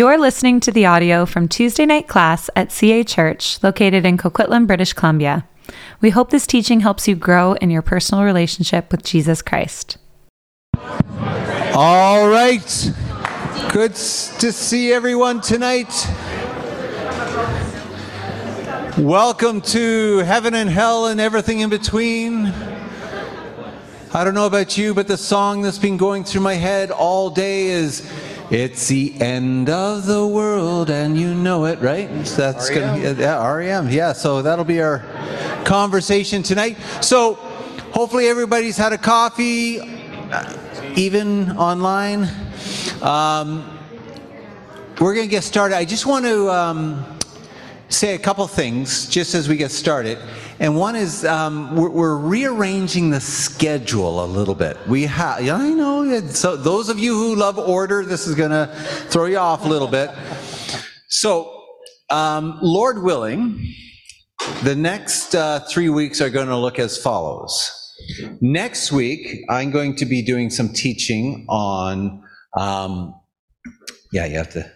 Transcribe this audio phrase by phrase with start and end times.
[0.00, 4.66] You're listening to the audio from Tuesday night class at CA Church, located in Coquitlam,
[4.66, 5.46] British Columbia.
[6.00, 9.98] We hope this teaching helps you grow in your personal relationship with Jesus Christ.
[11.74, 12.92] All right.
[13.74, 15.92] Good to see everyone tonight.
[18.96, 22.46] Welcome to Heaven and Hell and everything in between.
[24.14, 27.28] I don't know about you, but the song that's been going through my head all
[27.28, 28.10] day is
[28.50, 32.26] It's the end of the world and you know it, right?
[32.26, 33.88] So that's gonna be yeah, REM.
[33.90, 35.04] Yeah, so that'll be our
[35.64, 36.76] conversation tonight.
[37.00, 37.34] So
[37.92, 40.56] hopefully everybody's had a coffee, uh,
[40.96, 42.28] even online.
[43.02, 43.78] Um,
[45.00, 45.76] we're going to get started.
[45.76, 47.06] I just want to um,
[47.88, 50.18] say a couple things just as we get started.
[50.60, 54.76] And one is um, we're, we're rearranging the schedule a little bit.
[54.86, 56.20] We have, yeah, I know.
[56.28, 58.66] So those of you who love order, this is going to
[59.08, 60.10] throw you off a little bit.
[61.08, 61.64] So,
[62.10, 63.72] um, Lord willing,
[64.62, 67.76] the next uh, three weeks are going to look as follows.
[68.42, 72.22] Next week, I'm going to be doing some teaching on.
[72.54, 73.14] Um,
[74.12, 74.70] yeah, you have to.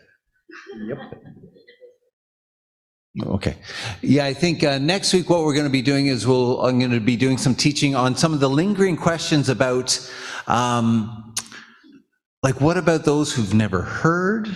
[3.23, 3.57] Okay.
[4.03, 6.81] Yeah, I think uh, next week what we're going to be doing is we'll, I'm
[6.81, 10.11] going to be doing some teaching on some of the lingering questions about,
[10.48, 11.33] um,
[12.42, 14.48] like, what about those who've never heard?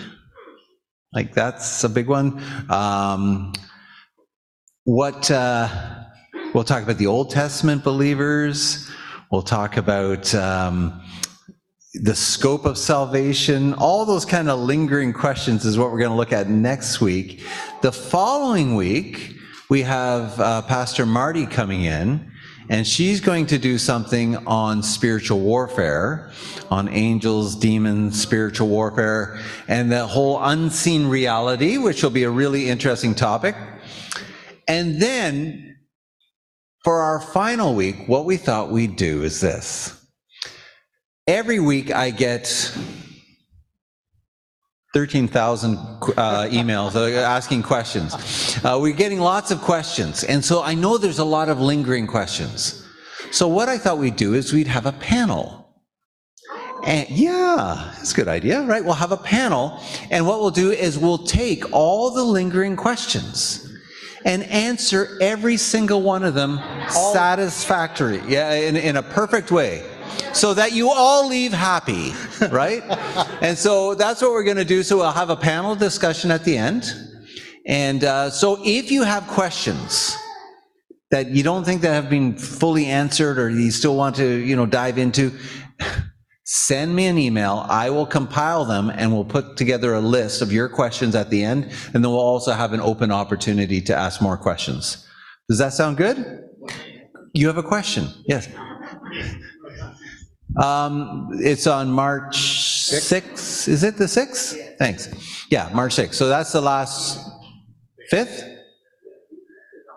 [1.12, 2.42] Like, that's a big one.
[2.68, 3.52] Um,
[4.82, 5.68] what, uh,
[6.52, 8.90] we'll talk about the Old Testament believers.
[9.30, 11.00] We'll talk about um,
[11.94, 16.16] the scope of salvation, all those kind of lingering questions is what we're going to
[16.16, 17.42] look at next week.
[17.80, 19.34] The following week,
[19.70, 22.30] we have uh, Pastor Marty coming in,
[22.68, 26.30] and she's going to do something on spiritual warfare,
[26.70, 32.68] on angels, demons, spiritual warfare, and the whole unseen reality, which will be a really
[32.68, 33.56] interesting topic.
[34.66, 35.78] And then
[36.84, 39.97] for our final week, what we thought we'd do is this.
[41.28, 42.46] Every week I get
[44.94, 48.14] 13,000 uh, emails uh, asking questions.
[48.64, 52.06] Uh, we're getting lots of questions, and so I know there's a lot of lingering
[52.06, 52.82] questions.
[53.30, 55.68] So what I thought we'd do is we'd have a panel.
[56.86, 58.82] And yeah, that's a good idea, right?
[58.82, 63.70] We'll have a panel, and what we'll do is we'll take all the lingering questions
[64.24, 66.58] and answer every single one of them
[66.88, 69.84] satisfactory, yeah, in, in a perfect way,
[70.32, 72.12] so that you all leave happy,
[72.50, 72.82] right?
[73.42, 74.82] and so that's what we're going to do.
[74.82, 76.92] So we'll have a panel discussion at the end,
[77.66, 80.16] and uh, so if you have questions
[81.10, 84.56] that you don't think that have been fully answered, or you still want to, you
[84.56, 85.32] know, dive into.
[86.50, 87.66] Send me an email.
[87.68, 91.44] I will compile them and we'll put together a list of your questions at the
[91.44, 91.64] end.
[91.92, 95.06] And then we'll also have an open opportunity to ask more questions.
[95.50, 96.44] Does that sound good?
[97.34, 98.08] You have a question?
[98.26, 98.48] Yes.
[100.62, 102.36] Um, it's on March
[102.90, 103.68] 6th.
[103.68, 104.76] Is it the 6th?
[104.78, 105.08] Thanks.
[105.50, 106.14] Yeah, March 6th.
[106.14, 107.20] So that's the last
[108.12, 108.56] 5th?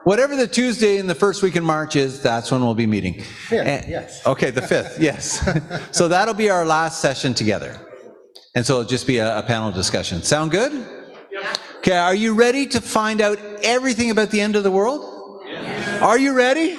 [0.03, 3.23] Whatever the Tuesday in the first week in March is, that's when we'll be meeting.
[3.51, 4.25] And- yes.
[4.25, 5.47] Okay, the 5th, yes.
[5.95, 7.77] So that'll be our last session together.
[8.55, 10.21] And so it'll just be a, a panel discussion.
[10.23, 10.85] Sound good?
[11.77, 15.43] Okay, are you ready to find out everything about the end of the world?
[16.01, 16.77] Are you ready?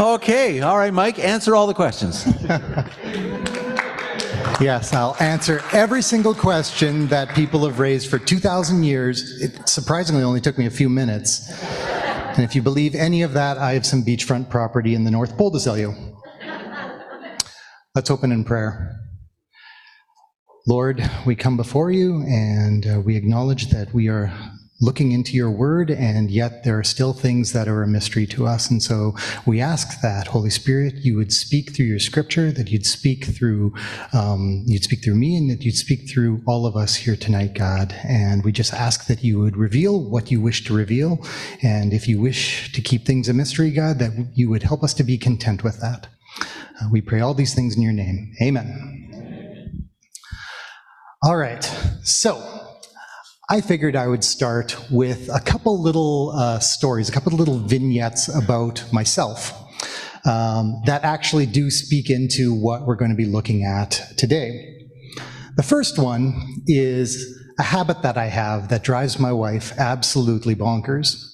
[0.00, 2.26] Okay, all right, Mike, answer all the questions.
[4.60, 9.42] Yes, I'll answer every single question that people have raised for 2,000 years.
[9.42, 11.50] It surprisingly only took me a few minutes.
[11.60, 15.36] And if you believe any of that, I have some beachfront property in the North
[15.36, 15.92] Pole to sell you.
[17.96, 18.96] Let's open in prayer.
[20.68, 24.32] Lord, we come before you and uh, we acknowledge that we are
[24.84, 28.46] looking into your word, and yet there are still things that are a mystery to
[28.46, 28.70] us.
[28.70, 29.14] And so
[29.46, 33.72] we ask that, Holy Spirit, you would speak through your scripture, that you'd speak through,
[34.12, 37.54] um, you'd speak through me, and that you'd speak through all of us here tonight,
[37.54, 37.94] God.
[38.04, 41.24] And we just ask that you would reveal what you wish to reveal.
[41.62, 44.92] And if you wish to keep things a mystery, God, that you would help us
[44.94, 46.08] to be content with that.
[46.80, 48.34] Uh, we pray all these things in your name.
[48.42, 49.88] Amen.
[51.22, 51.64] All right.
[52.02, 52.63] So,
[53.50, 58.34] I figured I would start with a couple little uh, stories, a couple little vignettes
[58.34, 59.52] about myself
[60.24, 64.88] um, that actually do speak into what we're going to be looking at today.
[65.56, 71.33] The first one is a habit that I have that drives my wife absolutely bonkers.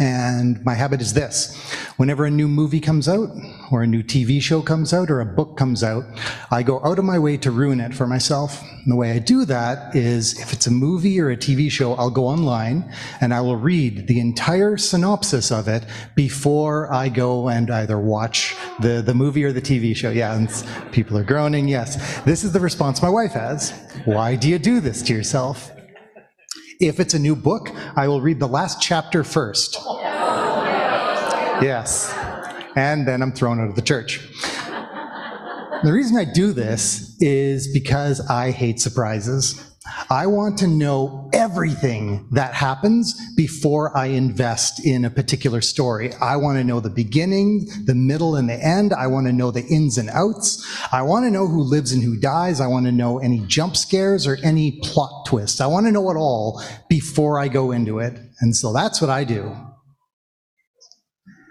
[0.00, 1.56] And my habit is this
[1.96, 3.28] whenever a new movie comes out,
[3.70, 6.04] or a new TV show comes out, or a book comes out,
[6.50, 8.62] I go out of my way to ruin it for myself.
[8.62, 11.94] And the way I do that is if it's a movie or a TV show,
[11.94, 15.84] I'll go online and I will read the entire synopsis of it
[16.14, 20.10] before I go and either watch the, the movie or the TV show.
[20.10, 20.48] Yeah, and
[20.92, 21.68] people are groaning.
[21.68, 22.20] Yes.
[22.22, 23.72] This is the response my wife has.
[24.04, 25.70] Why do you do this to yourself?
[26.82, 29.78] If it's a new book, I will read the last chapter first.
[31.62, 32.12] Yes.
[32.74, 34.18] And then I'm thrown out of the church.
[35.84, 39.71] The reason I do this is because I hate surprises.
[40.08, 46.12] I want to know everything that happens before I invest in a particular story.
[46.14, 48.92] I want to know the beginning, the middle, and the end.
[48.92, 50.64] I want to know the ins and outs.
[50.92, 52.60] I want to know who lives and who dies.
[52.60, 55.60] I want to know any jump scares or any plot twists.
[55.60, 58.18] I want to know it all before I go into it.
[58.40, 59.56] And so that's what I do.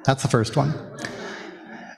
[0.05, 0.73] That's the first one.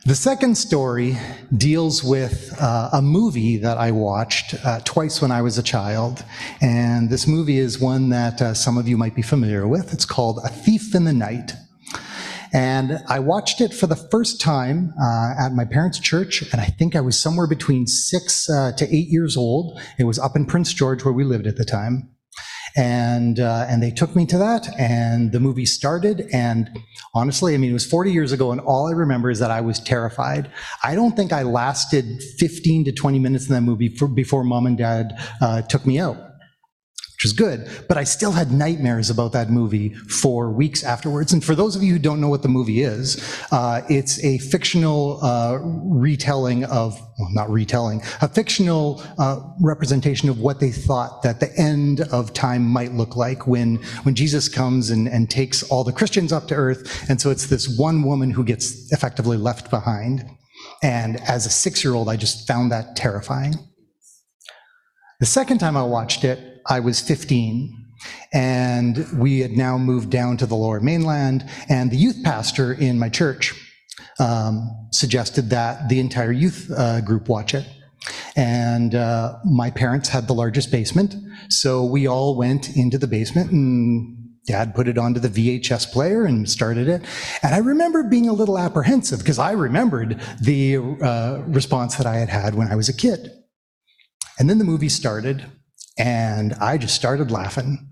[0.05, 1.17] The second story
[1.55, 6.25] deals with uh, a movie that I watched uh, twice when I was a child.
[6.61, 9.93] And this movie is one that uh, some of you might be familiar with.
[9.93, 11.53] It's called A Thief in the Night.
[12.51, 16.65] And I watched it for the first time uh, at my parents' church, and I
[16.65, 19.79] think I was somewhere between six uh, to eight years old.
[19.97, 22.09] It was up in Prince George where we lived at the time
[22.75, 26.79] and uh, and they took me to that and the movie started and
[27.13, 29.61] honestly i mean it was 40 years ago and all i remember is that i
[29.61, 30.51] was terrified.
[30.83, 34.65] I don't think i lasted 15 to 20 minutes in that movie for, before mom
[34.65, 36.32] and dad uh, took me out
[37.23, 37.69] which is good.
[37.87, 41.31] But I still had nightmares about that movie for weeks afterwards.
[41.31, 44.39] And for those of you who don't know what the movie is, uh, it's a
[44.39, 51.21] fictional uh, retelling of, well, not retelling, a fictional uh, representation of what they thought
[51.23, 55.63] that the end of time might look like when, when Jesus comes and, and takes
[55.63, 57.09] all the Christians up to earth.
[57.09, 60.25] And so it's this one woman who gets effectively left behind.
[60.81, 63.53] And as a six year old, I just found that terrifying.
[65.21, 67.79] The second time I watched it, I was 15
[68.33, 72.99] and we had now moved down to the lower mainland and the youth pastor in
[72.99, 73.53] my church
[74.19, 77.65] um, suggested that the entire youth uh, group watch it.
[78.35, 81.15] And uh, my parents had the largest basement
[81.49, 86.25] so we all went into the basement and dad put it onto the vhs player
[86.25, 87.01] and started it.
[87.41, 92.15] And i remember being a little apprehensive because i remembered the uh, response that i
[92.15, 93.31] had had when i was a kid.
[94.39, 95.45] And then the movie started
[95.97, 97.89] and I just started laughing.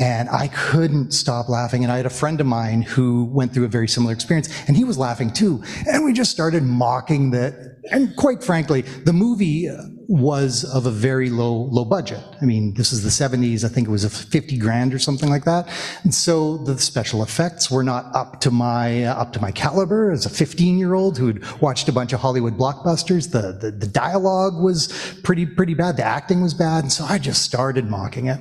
[0.00, 1.84] And I couldn't stop laughing.
[1.84, 4.76] And I had a friend of mine who went through a very similar experience, and
[4.76, 5.62] he was laughing too.
[5.86, 7.78] And we just started mocking that.
[7.92, 9.68] And quite frankly, the movie
[10.10, 12.20] was of a very low, low budget.
[12.42, 13.64] I mean, this is the 70s.
[13.64, 15.68] I think it was a 50 grand or something like that.
[16.02, 20.10] And so the special effects were not up to my, uh, up to my caliber
[20.10, 23.30] as a 15 year old who'd watched a bunch of Hollywood blockbusters.
[23.30, 24.88] The, the, the dialogue was
[25.22, 25.96] pretty, pretty bad.
[25.96, 26.82] The acting was bad.
[26.82, 28.40] And so I just started mocking it.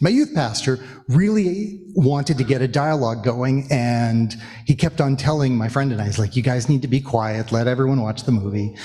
[0.00, 0.78] My youth pastor
[1.08, 4.34] really wanted to get a dialogue going, and
[4.64, 7.00] he kept on telling my friend and I, he's like, you guys need to be
[7.00, 8.76] quiet, let everyone watch the movie.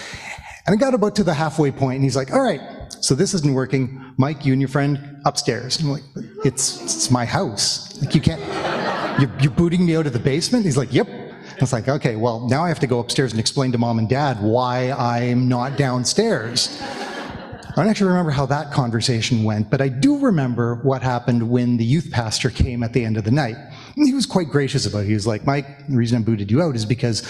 [0.67, 2.61] And I got about to the halfway point, and he's like, all right,
[2.99, 4.13] so this isn't working.
[4.17, 5.79] Mike, you and your friend upstairs.
[5.79, 6.03] I'm like,
[6.43, 8.01] it's, it's my house.
[8.01, 8.41] Like, you can't,
[9.19, 10.65] you're, you're booting me out of the basement?
[10.65, 11.07] He's like, yep.
[11.09, 13.99] I was like, okay, well, now I have to go upstairs and explain to mom
[13.99, 16.81] and dad why I'm not downstairs.
[17.69, 21.77] I don't actually remember how that conversation went, but I do remember what happened when
[21.77, 23.57] the youth pastor came at the end of the night.
[23.95, 25.07] He was quite gracious about it.
[25.07, 27.21] He was like, Mike, the reason I booted you out is because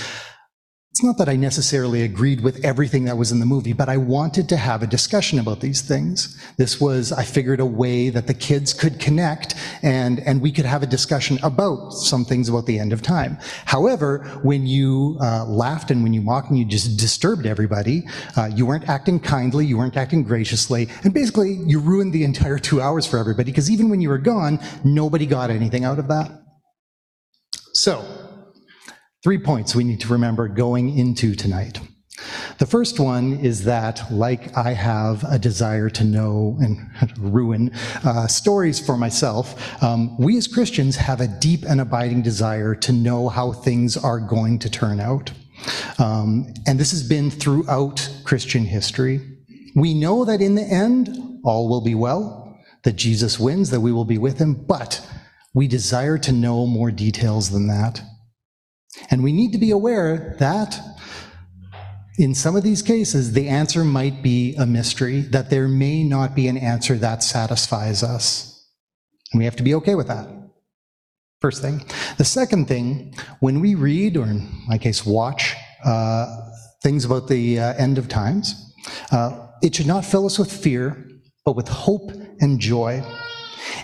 [0.91, 3.98] it's not that I necessarily agreed with everything that was in the movie, but I
[3.98, 6.36] wanted to have a discussion about these things.
[6.58, 9.53] This was, I figured, a way that the kids could connect
[9.84, 13.38] and, and we could have a discussion about some things about the end of time.
[13.65, 18.50] However, when you uh, laughed and when you mocked and you just disturbed everybody, uh,
[18.55, 22.81] you weren't acting kindly, you weren't acting graciously, and basically you ruined the entire two
[22.81, 26.31] hours for everybody because even when you were gone, nobody got anything out of that.
[27.74, 28.03] So,
[29.22, 31.82] Three points we need to remember going into tonight.
[32.58, 37.72] The first one is that, like I have a desire to know and ruin
[38.06, 42.94] uh, stories for myself, um, we as Christians have a deep and abiding desire to
[42.94, 45.34] know how things are going to turn out.
[45.98, 49.20] Um, and this has been throughout Christian history.
[49.76, 53.92] We know that in the end, all will be well, that Jesus wins, that we
[53.92, 55.06] will be with him, but
[55.54, 58.02] we desire to know more details than that.
[59.10, 60.79] And we need to be aware that
[62.17, 66.36] in some of these cases, the answer might be a mystery, that there may not
[66.36, 68.67] be an answer that satisfies us.
[69.31, 70.27] And we have to be okay with that.
[71.39, 71.86] First thing.
[72.17, 75.55] The second thing, when we read, or in my case, watch,
[75.86, 76.50] uh,
[76.84, 78.75] things about the uh, end of times,
[79.12, 81.08] uh, it should not fill us with fear,
[81.46, 83.01] but with hope and joy.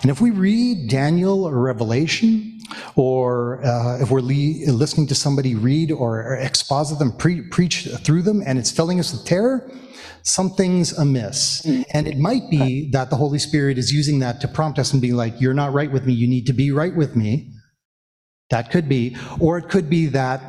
[0.02, 2.55] And if we read Daniel or Revelation,
[2.94, 8.42] or uh, if we're listening to somebody read or exposit them, pre- preach through them,
[8.44, 9.70] and it's filling us with terror,
[10.22, 11.64] something's amiss.
[11.92, 15.00] And it might be that the Holy Spirit is using that to prompt us and
[15.00, 17.52] be like, You're not right with me, you need to be right with me.
[18.50, 19.16] That could be.
[19.40, 20.40] Or it could be that,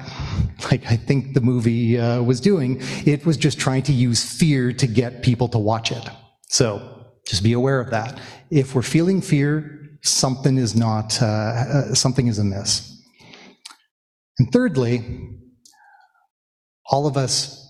[0.72, 4.72] like I think the movie uh, was doing, it was just trying to use fear
[4.74, 6.08] to get people to watch it.
[6.50, 8.20] So just be aware of that.
[8.50, 9.77] If we're feeling fear,
[10.08, 13.02] something is not, uh, uh, something is amiss.
[14.40, 15.04] And thirdly,
[16.86, 17.64] all of us,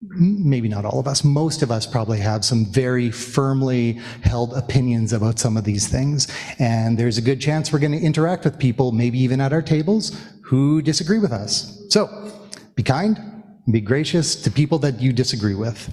[0.00, 5.12] maybe not all of us, most of us probably have some very firmly held opinions
[5.12, 6.28] about some of these things.
[6.58, 9.62] And there's a good chance we're going to interact with people, maybe even at our
[9.62, 11.86] tables, who disagree with us.
[11.90, 12.32] So
[12.74, 13.18] be kind,
[13.70, 15.90] be gracious to people that you disagree with.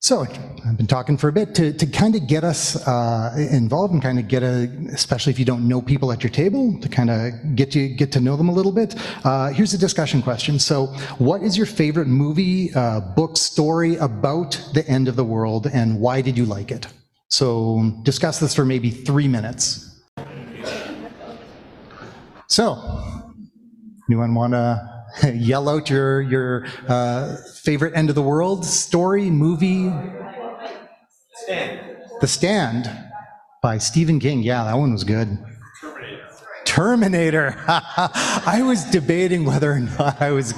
[0.00, 3.92] So I've been talking for a bit to, to kind of get us uh, involved
[3.92, 6.88] and kind of get a, especially if you don't know people at your table, to
[6.88, 8.94] kind of get you get to know them a little bit.
[9.24, 10.60] Uh, here's a discussion question.
[10.60, 10.86] So,
[11.18, 15.98] what is your favorite movie, uh, book, story about the end of the world, and
[16.00, 16.86] why did you like it?
[17.26, 20.00] So, discuss this for maybe three minutes.
[22.46, 22.80] So,
[24.08, 24.97] anyone want to?
[25.34, 29.92] yell out your your uh, favorite end of the world story, movie.
[31.34, 31.80] Stand.
[32.20, 32.90] The Stand
[33.62, 34.42] by Stephen King.
[34.42, 35.38] Yeah, that one was good.
[36.64, 37.56] Terminator.
[37.66, 40.52] I was debating whether or not I was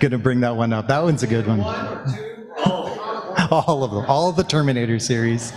[0.00, 0.88] going to bring that one up.
[0.88, 1.60] That one's a good one.
[3.50, 4.04] All of them.
[4.06, 5.52] All of the Terminator series.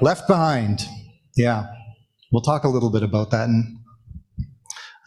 [0.00, 0.80] Left Behind.
[1.36, 1.66] Yeah.
[2.32, 3.77] We'll talk a little bit about that in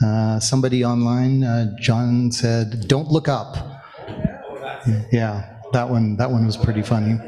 [0.03, 3.57] uh, somebody online, uh, John said, "Don't look up."
[5.11, 6.17] Yeah, that one.
[6.17, 7.19] That one was pretty funny.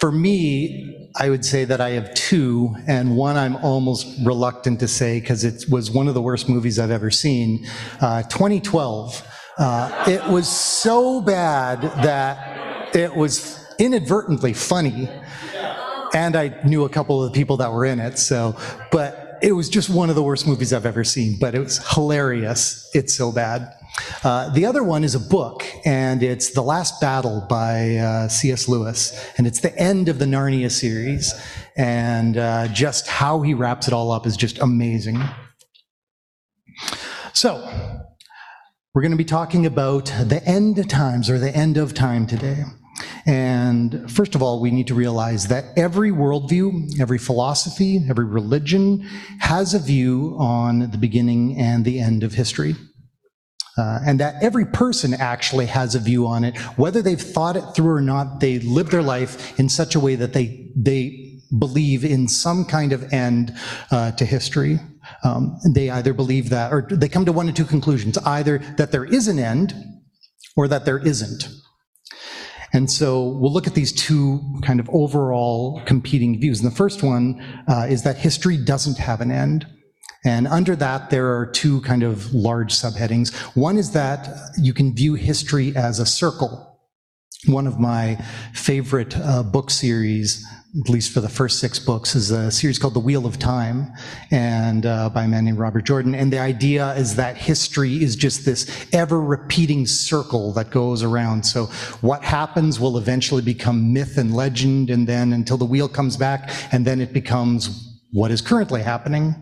[0.00, 4.88] For me, I would say that I have two, and one I'm almost reluctant to
[4.88, 7.66] say because it was one of the worst movies I've ever seen.
[8.00, 9.26] Uh, 2012.
[9.58, 15.10] Uh, it was so bad that it was inadvertently funny,
[16.14, 18.18] and I knew a couple of the people that were in it.
[18.18, 18.56] So,
[18.90, 21.78] but it was just one of the worst movies I've ever seen, but it was
[21.94, 22.88] hilarious.
[22.94, 23.72] It's so bad.
[24.22, 28.68] Uh, the other one is a book, and it's The Last Battle by uh, C.S.
[28.68, 31.34] Lewis, and it's the end of the Narnia series,
[31.76, 35.22] and uh, just how he wraps it all up is just amazing.
[37.32, 37.56] So,
[38.94, 42.64] we're going to be talking about the end times or the end of time today.
[43.26, 49.00] And first of all, we need to realize that every worldview, every philosophy, every religion
[49.40, 52.74] has a view on the beginning and the end of history.
[53.78, 57.64] Uh, and that every person actually has a view on it, whether they've thought it
[57.74, 58.40] through or not.
[58.40, 62.92] They live their life in such a way that they they believe in some kind
[62.92, 63.56] of end
[63.90, 64.78] uh, to history.
[65.24, 68.92] Um, they either believe that, or they come to one of two conclusions: either that
[68.92, 69.72] there is an end,
[70.56, 71.48] or that there isn't.
[72.72, 76.60] And so we'll look at these two kind of overall competing views.
[76.60, 79.66] And the first one uh, is that history doesn't have an end.
[80.24, 83.34] And under that, there are two kind of large subheadings.
[83.56, 86.78] One is that you can view history as a circle.
[87.46, 88.16] One of my
[88.52, 90.46] favorite uh, book series
[90.78, 93.92] at least for the first six books, is a series called The Wheel of Time,
[94.30, 96.14] and uh, by a man named Robert Jordan.
[96.14, 101.44] And the idea is that history is just this ever-repeating circle that goes around.
[101.44, 101.66] So
[102.02, 106.50] what happens will eventually become myth and legend, and then until the wheel comes back,
[106.72, 109.34] and then it becomes what is currently happening.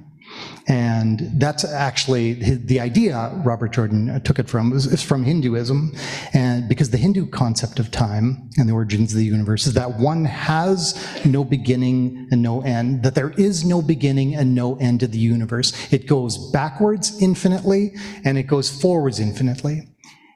[0.69, 5.95] And that's actually the idea Robert Jordan uh, took it from, is from Hinduism.
[6.35, 9.99] And because the Hindu concept of time and the origins of the universe is that
[9.99, 15.01] one has no beginning and no end, that there is no beginning and no end
[15.01, 15.73] to the universe.
[15.91, 19.89] It goes backwards infinitely and it goes forwards infinitely.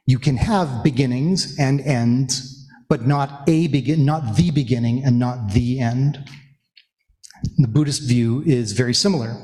[0.06, 5.52] You can have beginnings and ends, but not a begin, not the beginning and not
[5.52, 6.26] the end.
[7.58, 9.36] The Buddhist view is very similar.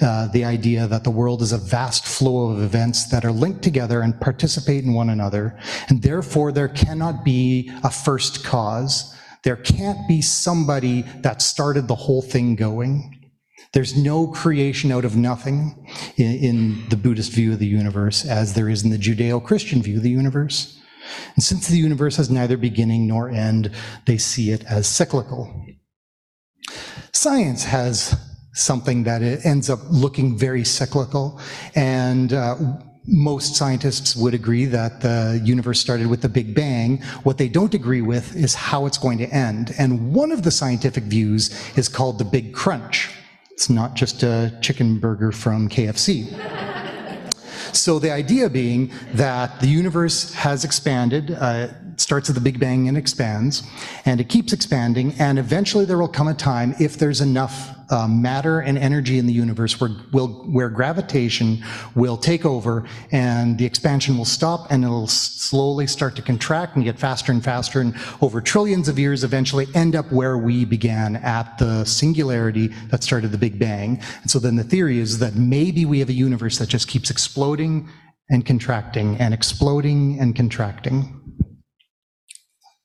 [0.00, 3.62] Uh, the idea that the world is a vast flow of events that are linked
[3.62, 5.58] together and participate in one another,
[5.88, 9.14] and therefore there cannot be a first cause.
[9.42, 13.30] There can't be somebody that started the whole thing going.
[13.72, 18.54] There's no creation out of nothing in, in the Buddhist view of the universe, as
[18.54, 20.80] there is in the Judeo Christian view of the universe.
[21.34, 23.70] And since the universe has neither beginning nor end,
[24.06, 25.66] they see it as cyclical.
[27.14, 28.16] Science has
[28.54, 31.40] something that it ends up looking very cyclical.
[31.76, 32.56] And uh,
[33.06, 37.00] most scientists would agree that the universe started with the Big Bang.
[37.22, 39.74] What they don't agree with is how it's going to end.
[39.78, 43.10] And one of the scientific views is called the Big Crunch.
[43.52, 46.34] It's not just a chicken burger from KFC.
[47.72, 51.68] So the idea being that the universe has expanded, uh,
[52.00, 53.62] starts at the Big Bang and expands,
[54.04, 58.08] and it keeps expanding, and eventually there will come a time if there's enough uh,
[58.08, 61.62] matter and energy in the universe where, will, where gravitation
[61.94, 66.84] will take over and the expansion will stop and it'll slowly start to contract and
[66.84, 71.16] get faster and faster and over trillions of years eventually end up where we began
[71.16, 74.00] at the singularity that started the Big Bang.
[74.22, 77.10] And so then the theory is that maybe we have a universe that just keeps
[77.10, 77.88] exploding
[78.30, 81.23] and contracting and exploding and contracting.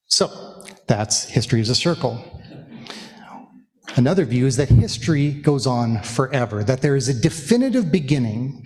[0.10, 2.26] So that's history as a circle.
[3.96, 8.66] Another view is that history goes on forever, that there is a definitive beginning.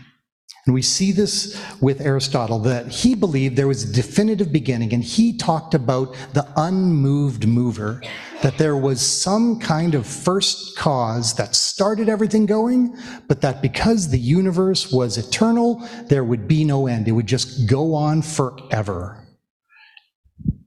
[0.65, 5.03] And we see this with Aristotle, that he believed there was a definitive beginning, and
[5.03, 8.01] he talked about the unmoved mover,
[8.41, 12.97] that there was some kind of first cause that started everything going,
[13.27, 17.07] but that because the universe was eternal, there would be no end.
[17.07, 19.22] It would just go on forever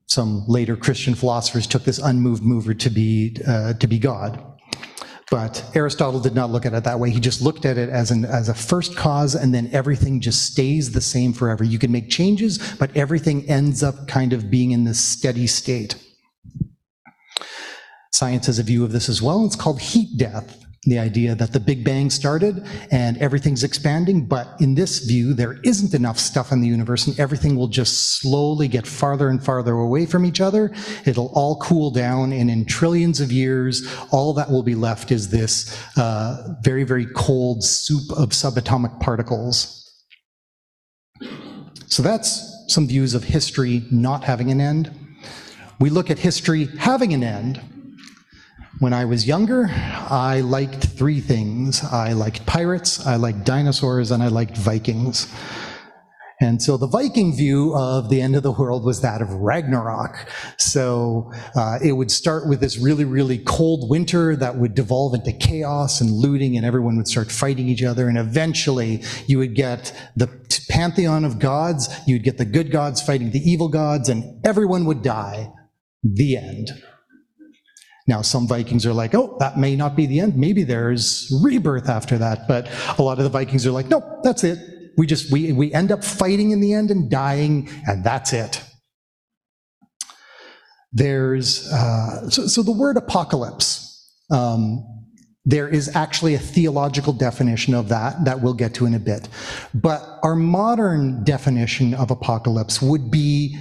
[0.06, 4.42] some later Christian philosophers took this unmoved mover to be, uh, to be God.
[5.30, 7.10] But Aristotle did not look at it that way.
[7.10, 10.46] He just looked at it as, an, as a first cause, and then everything just
[10.52, 11.64] stays the same forever.
[11.64, 15.96] You can make changes, but everything ends up kind of being in this steady state.
[18.12, 19.44] Science has a view of this as well.
[19.44, 24.48] It's called heat death the idea that the Big Bang started and everything's expanding, but
[24.60, 28.68] in this view, there isn't enough stuff in the universe and everything will just slowly
[28.68, 30.72] get farther and farther away from each other.
[31.04, 35.30] It'll all cool down, and in trillions of years, all that will be left is
[35.30, 39.82] this uh, very, very cold soup of subatomic particles.
[41.86, 44.90] So that's some views of history not having an end.
[45.78, 47.60] We look at history having an end,
[48.78, 51.82] when I was younger, I liked three things.
[51.84, 55.32] I liked pirates, I liked dinosaurs, and I liked Vikings.
[56.38, 60.30] And so the Viking view of the end of the world was that of Ragnarok.
[60.58, 65.32] So uh, it would start with this really, really cold winter that would devolve into
[65.32, 68.08] chaos and looting, and everyone would start fighting each other.
[68.08, 70.28] And eventually, you would get the
[70.68, 75.02] pantheon of gods, you'd get the good gods fighting the evil gods, and everyone would
[75.02, 75.50] die.
[76.04, 76.70] The end.
[78.08, 80.36] Now, some Vikings are like, oh, that may not be the end.
[80.36, 82.46] Maybe there's rebirth after that.
[82.46, 84.58] But a lot of the Vikings are like, nope, that's it.
[84.96, 88.62] We just, we, we end up fighting in the end and dying, and that's it.
[90.92, 93.82] There's, uh, so, so the word apocalypse,
[94.30, 94.84] um,
[95.44, 99.28] there is actually a theological definition of that that we'll get to in a bit.
[99.74, 103.56] But our modern definition of apocalypse would be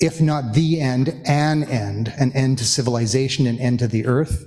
[0.00, 4.44] if not the end, an end, an end to civilization, an end to the earth.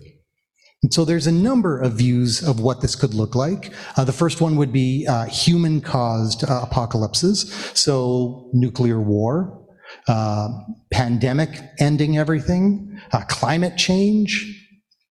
[0.83, 3.71] And so there's a number of views of what this could look like.
[3.97, 7.53] Uh, the first one would be uh, human caused uh, apocalypses.
[7.75, 9.67] So nuclear war,
[10.07, 10.49] uh,
[10.91, 14.57] pandemic ending everything, uh, climate change,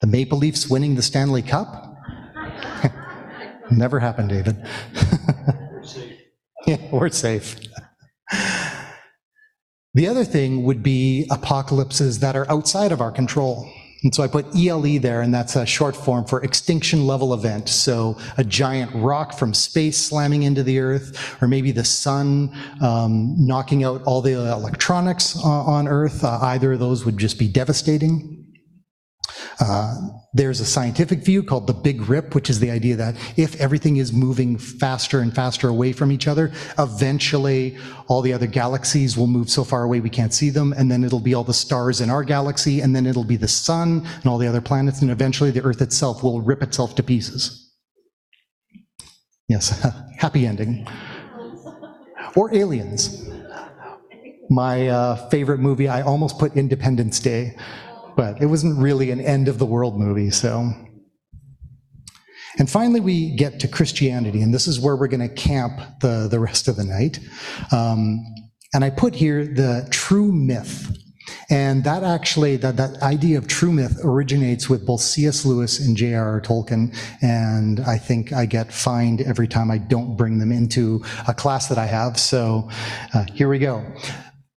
[0.01, 1.95] the Maple Leafs winning the Stanley Cup.
[3.71, 4.57] Never happened, David.
[5.71, 6.19] we're safe.
[6.67, 7.61] yeah, we're safe.
[9.95, 13.71] The other thing would be apocalypses that are outside of our control.
[14.03, 17.69] And so I put ELE there, and that's a short form for extinction level event.
[17.69, 23.37] So a giant rock from space slamming into the Earth, or maybe the sun um,
[23.39, 26.25] knocking out all the electronics uh, on Earth.
[26.25, 28.45] Uh, either of those would just be devastating.
[29.61, 29.95] Uh,
[30.35, 33.99] there's a scientific view called the Big Rip, which is the idea that if everything
[33.99, 37.77] is moving faster and faster away from each other, eventually
[38.09, 41.05] all the other galaxies will move so far away we can't see them, and then
[41.05, 44.27] it'll be all the stars in our galaxy, and then it'll be the sun and
[44.27, 47.71] all the other planets, and eventually the Earth itself will rip itself to pieces.
[49.49, 49.87] Yes,
[50.19, 50.89] happy ending.
[52.35, 53.29] Or aliens.
[54.49, 57.57] My uh, favorite movie, I almost put Independence Day
[58.17, 60.73] but it wasn't really an end of the world movie, so.
[62.59, 66.29] And finally, we get to Christianity, and this is where we're going to camp the,
[66.31, 67.19] the rest of the night.
[67.71, 68.23] Um,
[68.75, 70.97] and I put here the true myth.
[71.51, 75.45] And that actually, that, that idea of true myth originates with both C.S.
[75.45, 76.41] Lewis and J.R.R.
[76.41, 76.97] Tolkien.
[77.23, 81.69] And I think I get fined every time I don't bring them into a class
[81.69, 82.19] that I have.
[82.19, 82.69] So
[83.15, 83.85] uh, here we go.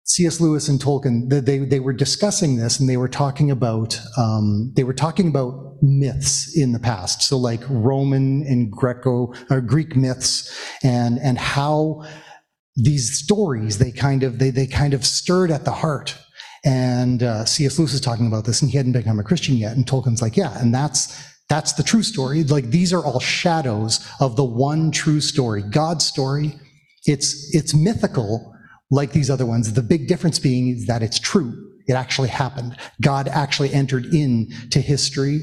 [0.07, 0.39] C.S.
[0.39, 4.85] Lewis and Tolkien, they, they were discussing this and they were talking about, um, they
[4.85, 7.23] were talking about myths in the past.
[7.23, 12.05] So like Roman and Greco or Greek myths and, and how
[12.77, 16.19] these stories, they kind of, they, they kind of stirred at the heart.
[16.67, 17.79] And uh, C.S.
[17.79, 19.75] Lewis is talking about this and he hadn't become a Christian yet.
[19.75, 22.45] And Tolkien's like, yeah, and that's, that's the true story.
[22.45, 26.59] Like these are all shadows of the one true story, God's story.
[27.07, 28.54] It's, it's mythical
[28.91, 29.73] like these other ones.
[29.73, 31.73] The big difference being is that it's true.
[31.87, 32.77] It actually happened.
[33.03, 35.41] God actually entered into history.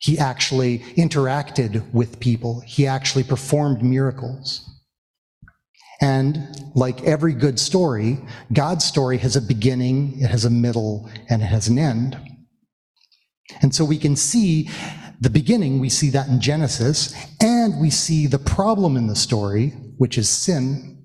[0.00, 2.60] He actually interacted with people.
[2.66, 4.64] He actually performed miracles.
[6.00, 8.18] And like every good story,
[8.52, 12.16] God's story has a beginning, it has a middle, and it has an end.
[13.62, 14.70] And so we can see
[15.20, 19.70] the beginning, we see that in Genesis, and we see the problem in the story,
[19.96, 20.97] which is sin.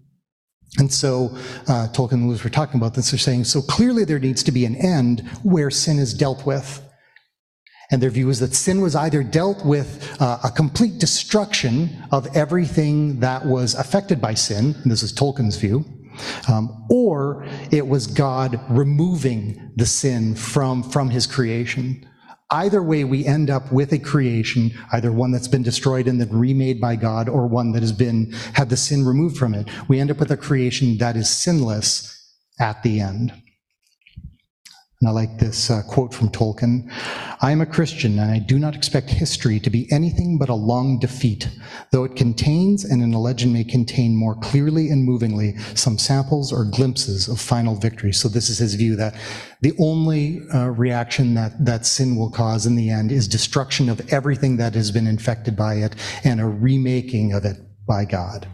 [0.80, 1.30] And so
[1.68, 3.12] uh, Tolkien and Lewis were talking about this.
[3.12, 6.82] They're saying, so clearly there needs to be an end where sin is dealt with.
[7.92, 12.36] And their view is that sin was either dealt with uh, a complete destruction of
[12.36, 15.86] everything that was affected by sin, this is Tolkien's view,
[16.48, 22.08] um, or it was God removing the sin from, from his creation.
[22.52, 26.30] Either way, we end up with a creation, either one that's been destroyed and then
[26.30, 29.68] remade by God, or one that has been had the sin removed from it.
[29.88, 32.10] We end up with a creation that is sinless
[32.60, 33.34] at the end.
[35.04, 36.90] And I like this uh, quote from Tolkien
[37.42, 40.56] I am a Christian, and I do not expect history to be anything but a
[40.56, 41.50] long defeat,
[41.92, 46.54] though it contains, and in a legend may contain more clearly and movingly, some samples
[46.54, 48.14] or glimpses of final victory.
[48.14, 49.14] So, this is his view that
[49.60, 54.00] the only uh, reaction that, that sin will cause in the end is destruction of
[54.14, 58.48] everything that has been infected by it and a remaking of it by God.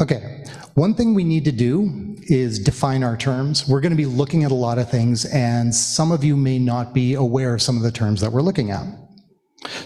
[0.00, 3.68] Okay, one thing we need to do is define our terms.
[3.68, 6.58] We're going to be looking at a lot of things, and some of you may
[6.58, 8.84] not be aware of some of the terms that we're looking at.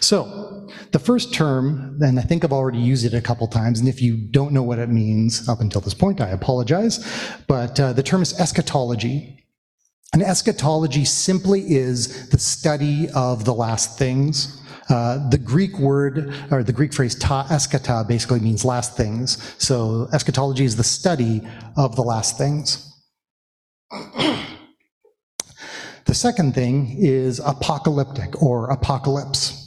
[0.00, 3.88] So, the first term, and I think I've already used it a couple times, and
[3.88, 7.04] if you don't know what it means up until this point, I apologize,
[7.46, 9.44] but uh, the term is eschatology.
[10.14, 14.57] And eschatology simply is the study of the last things.
[14.88, 19.54] Uh, the Greek word, or the Greek phrase ta eschata, basically means last things.
[19.62, 21.46] So eschatology is the study
[21.76, 22.84] of the last things.
[23.90, 24.46] the
[26.14, 29.66] second thing is apocalyptic or apocalypse.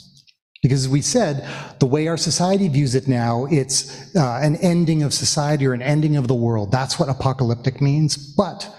[0.64, 1.48] Because as we said,
[1.80, 5.82] the way our society views it now, it's uh, an ending of society or an
[5.82, 6.72] ending of the world.
[6.72, 8.16] That's what apocalyptic means.
[8.16, 8.70] But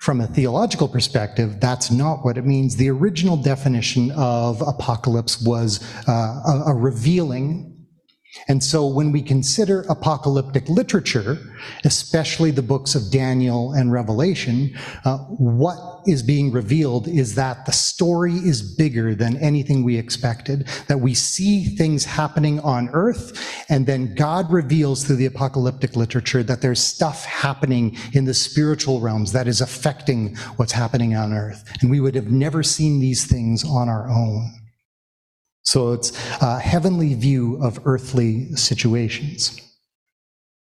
[0.00, 2.74] from a theological perspective, that's not what it means.
[2.74, 7.69] The original definition of apocalypse was uh, a, a revealing
[8.48, 11.38] and so when we consider apocalyptic literature,
[11.84, 17.72] especially the books of Daniel and Revelation, uh, what is being revealed is that the
[17.72, 23.86] story is bigger than anything we expected, that we see things happening on earth, and
[23.86, 29.32] then God reveals through the apocalyptic literature that there's stuff happening in the spiritual realms
[29.32, 31.64] that is affecting what's happening on earth.
[31.80, 34.59] And we would have never seen these things on our own.
[35.62, 39.60] So it's a heavenly view of earthly situations.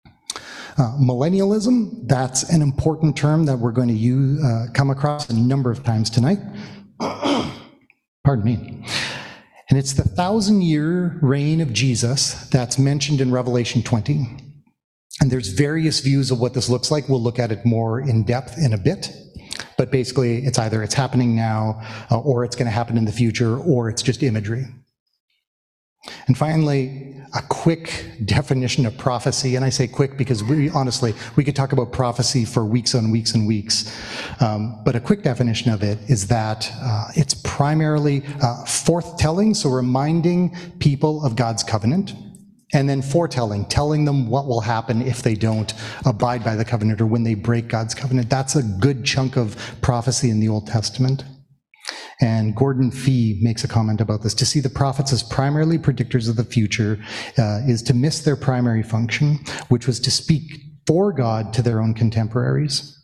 [0.05, 5.33] Uh, millennialism, that's an important term that we're going to use, uh, come across a
[5.33, 6.39] number of times tonight.
[6.99, 8.85] Pardon me.
[9.69, 14.25] And it's the thousand year reign of Jesus that's mentioned in Revelation 20.
[15.21, 17.09] And there's various views of what this looks like.
[17.09, 19.11] We'll look at it more in depth in a bit.
[19.77, 23.11] But basically, it's either it's happening now, uh, or it's going to happen in the
[23.11, 24.65] future, or it's just imagery.
[26.27, 29.55] And finally, a quick definition of prophecy.
[29.55, 33.11] And I say quick because we honestly, we could talk about prophecy for weeks and
[33.11, 33.95] weeks and weeks.
[34.41, 39.69] Um, but a quick definition of it is that uh, it's primarily uh, forthtelling, so
[39.69, 42.13] reminding people of God's covenant.
[42.71, 45.73] And then foretelling, telling them what will happen if they don't
[46.05, 48.29] abide by the covenant or when they break God's covenant.
[48.29, 51.23] That's a good chunk of prophecy in the Old Testament.
[52.21, 54.33] And Gordon Fee makes a comment about this.
[54.35, 56.99] To see the prophets as primarily predictors of the future
[57.37, 60.43] uh, is to miss their primary function, which was to speak
[60.85, 62.95] for God to their own contemporaries.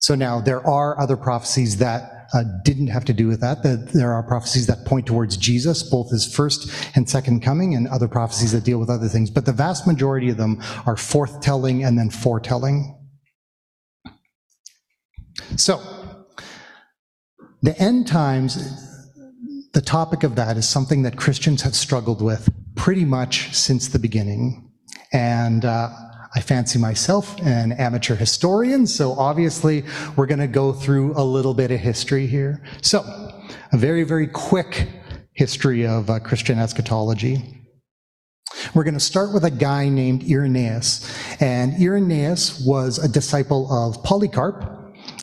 [0.00, 3.62] So now there are other prophecies that uh, didn't have to do with that.
[3.92, 8.06] There are prophecies that point towards Jesus, both his first and second coming, and other
[8.06, 9.30] prophecies that deal with other things.
[9.30, 12.94] But the vast majority of them are forthtelling and then foretelling.
[15.56, 15.97] So,
[17.62, 19.08] the end times,
[19.72, 23.98] the topic of that is something that Christians have struggled with pretty much since the
[23.98, 24.70] beginning.
[25.12, 25.90] And uh,
[26.34, 29.84] I fancy myself an amateur historian, so obviously
[30.16, 32.62] we're going to go through a little bit of history here.
[32.82, 33.00] So,
[33.72, 34.88] a very, very quick
[35.32, 37.58] history of uh, Christian eschatology.
[38.74, 41.40] We're going to start with a guy named Irenaeus.
[41.40, 44.77] And Irenaeus was a disciple of Polycarp,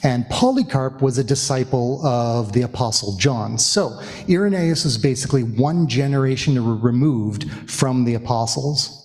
[0.06, 3.58] and Polycarp was a disciple of the Apostle John.
[3.58, 9.02] So Irenaeus is basically one generation removed from the apostles.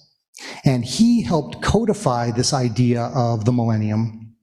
[0.65, 4.37] And he helped codify this idea of the millennium.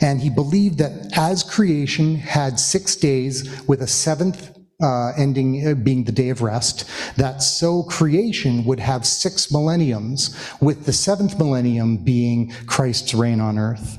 [0.00, 5.74] And he believed that as creation had six days with a seventh uh, ending uh,
[5.74, 11.38] being the day of rest, that so creation would have six millenniums, with the seventh
[11.38, 13.98] millennium being Christ's reign on earth.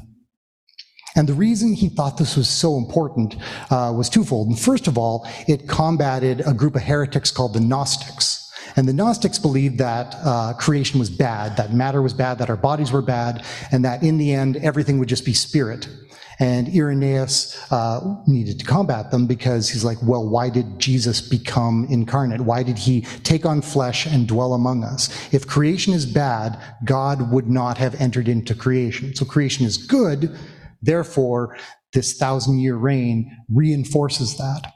[1.18, 3.36] And the reason he thought this was so important
[3.72, 4.48] uh, was twofold.
[4.48, 8.50] And first of all, it combated a group of heretics called the Gnostics.
[8.76, 12.56] And the Gnostics believed that uh, creation was bad, that matter was bad, that our
[12.56, 15.90] bodies were bad, and that in the end, everything would just be spirit.
[16.40, 21.88] And Irenaeus uh, needed to combat them because he's like, well, why did Jesus become
[21.90, 22.42] incarnate?
[22.42, 25.10] Why did he take on flesh and dwell among us?
[25.34, 29.16] If creation is bad, God would not have entered into creation.
[29.16, 30.38] So creation is good.
[30.82, 31.58] Therefore,
[31.94, 34.74] this thousand year reign reinforces that.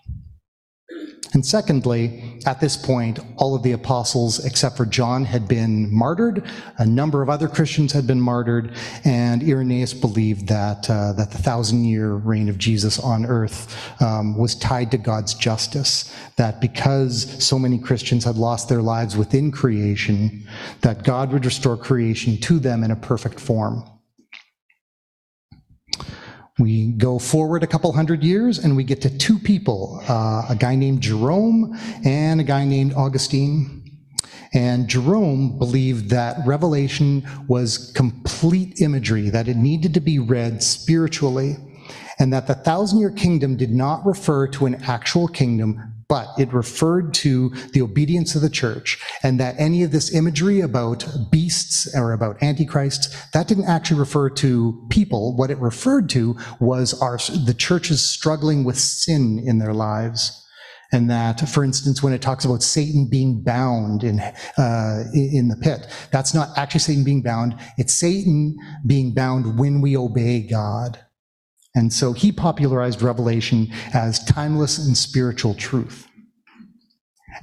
[1.34, 6.44] And secondly, at this point, all of the apostles, except for John, had been martyred.
[6.78, 11.38] A number of other Christians had been martyred, and Irenaeus believed that uh, that the
[11.38, 16.14] thousand-year reign of Jesus on earth um, was tied to God's justice.
[16.36, 20.46] That because so many Christians had lost their lives within creation,
[20.82, 23.86] that God would restore creation to them in a perfect form.
[26.62, 30.56] We go forward a couple hundred years and we get to two people, uh, a
[30.56, 33.82] guy named Jerome and a guy named Augustine.
[34.54, 41.58] And Jerome believed that Revelation was complete imagery, that it needed to be read spiritually,
[42.20, 46.52] and that the thousand year kingdom did not refer to an actual kingdom, but it
[46.52, 51.88] referred to the obedience of the church and that any of this imagery about beasts
[51.96, 55.34] or about antichrists that didn't actually refer to people.
[55.38, 60.38] What it referred to was our the churches struggling with sin in their lives.
[60.92, 65.56] And that for instance when it talks about satan being bound in uh, in the
[65.62, 67.56] pit that's not actually satan being bound.
[67.78, 71.00] It's satan being bound when we obey god
[71.76, 76.08] and so he popularized Revelation as timeless and spiritual truth.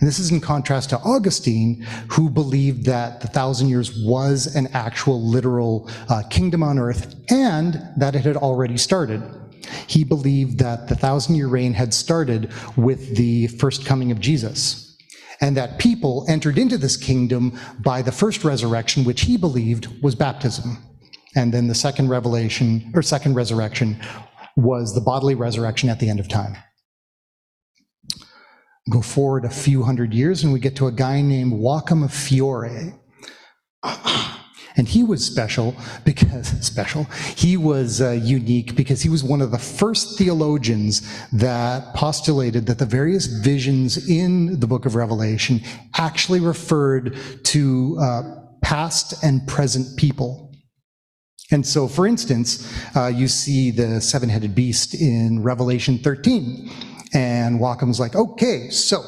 [0.01, 4.69] And this is in contrast to Augustine, who believed that the thousand years was an
[4.75, 9.23] actual literal uh, kingdom on earth and that it had already started.
[9.87, 14.97] He believed that the thousand year reign had started with the first coming of Jesus,
[15.41, 20.15] and that people entered into this kingdom by the first resurrection, which he believed was
[20.15, 20.79] baptism.
[21.37, 24.01] And then the second revelation, or second resurrection,
[24.57, 26.57] was the bodily resurrection at the end of time.
[28.91, 32.95] Go forward a few hundred years, and we get to a guy named Joachim Fiore.
[34.79, 37.05] And he was special because, special,
[37.37, 42.79] he was uh, unique because he was one of the first theologians that postulated that
[42.79, 45.61] the various visions in the book of Revelation
[45.99, 48.23] actually referred to uh,
[48.63, 50.48] past and present people.
[51.51, 56.71] And so, for instance, uh, you see the seven headed beast in Revelation 13.
[57.15, 59.03] And Joachim's like, okay, so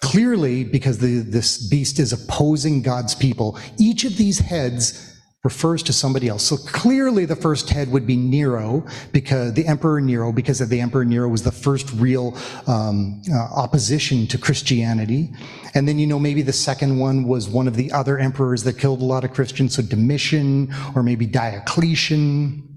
[0.00, 5.07] clearly, because the, this beast is opposing God's people, each of these heads
[5.44, 6.42] refers to somebody else.
[6.42, 10.80] So clearly the first head would be Nero, because the Emperor Nero, because of the
[10.80, 15.30] Emperor Nero was the first real um, uh, opposition to Christianity.
[15.74, 18.78] And then, you know, maybe the second one was one of the other emperors that
[18.78, 22.67] killed a lot of Christians, so Domitian or maybe Diocletian.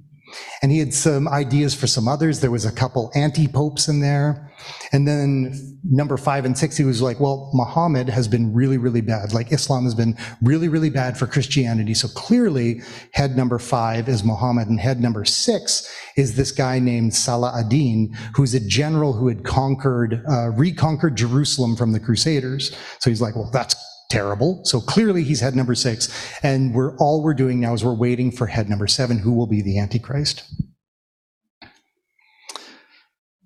[0.62, 2.40] And he had some ideas for some others.
[2.40, 4.52] There was a couple anti-popes in there.
[4.92, 9.02] And then number five and six, he was like, well, Muhammad has been really, really
[9.02, 9.34] bad.
[9.34, 11.94] Like Islam has been really, really bad for Christianity.
[11.94, 12.82] So clearly
[13.14, 18.16] head number five is Muhammad and head number six is this guy named Salah ad-Din,
[18.36, 22.76] who's a general who had conquered, uh, reconquered Jerusalem from the Crusaders.
[23.00, 23.76] So he's like, well, that's
[24.12, 24.64] terrible.
[24.66, 26.10] So clearly he's head number six.
[26.44, 29.48] And we're all we're doing now is we're waiting for head number seven, who will
[29.48, 30.44] be the Antichrist.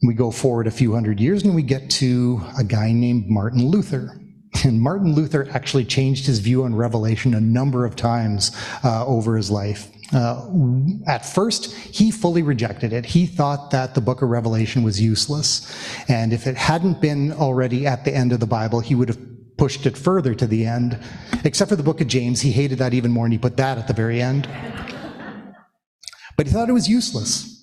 [0.06, 3.65] We go forward a few hundred years and we get to a guy named Martin
[3.65, 4.19] Luther.
[4.63, 8.51] And Martin Luther actually changed his view on Revelation a number of times
[8.84, 9.91] uh, over his life.
[10.13, 10.49] Uh,
[11.08, 13.06] at first, he fully rejected it.
[13.06, 15.71] He thought that the book of Revelation was useless.
[16.08, 19.35] And if it hadn't been already at the end of the Bible, he would have
[19.57, 20.99] pushed it further to the end,
[21.43, 22.41] except for the book of James.
[22.41, 24.47] He hated that even more and he put that at the very end.
[26.37, 27.55] But he thought it was useless.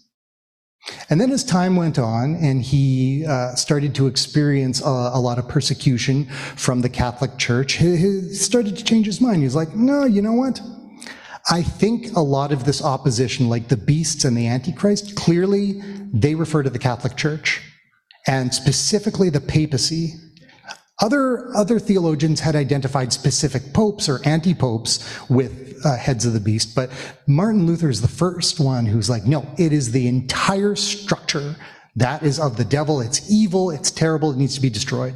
[1.11, 5.39] And then as time went on and he uh, started to experience a, a, lot
[5.39, 6.25] of persecution
[6.57, 9.39] from the Catholic Church, he, he started to change his mind.
[9.39, 10.61] He was like, no, you know what?
[11.51, 15.81] I think a lot of this opposition, like the beasts and the Antichrist, clearly
[16.13, 17.61] they refer to the Catholic Church
[18.27, 20.15] and specifically the papacy.
[21.03, 26.41] Other, other theologians had identified specific popes or anti popes with uh, heads of the
[26.41, 26.91] beast, but
[27.27, 31.57] Martin Luther is the first one who's like, no, it is the entire structure
[31.97, 33.01] that is of the devil.
[33.01, 35.15] It's evil, it's terrible, it needs to be destroyed.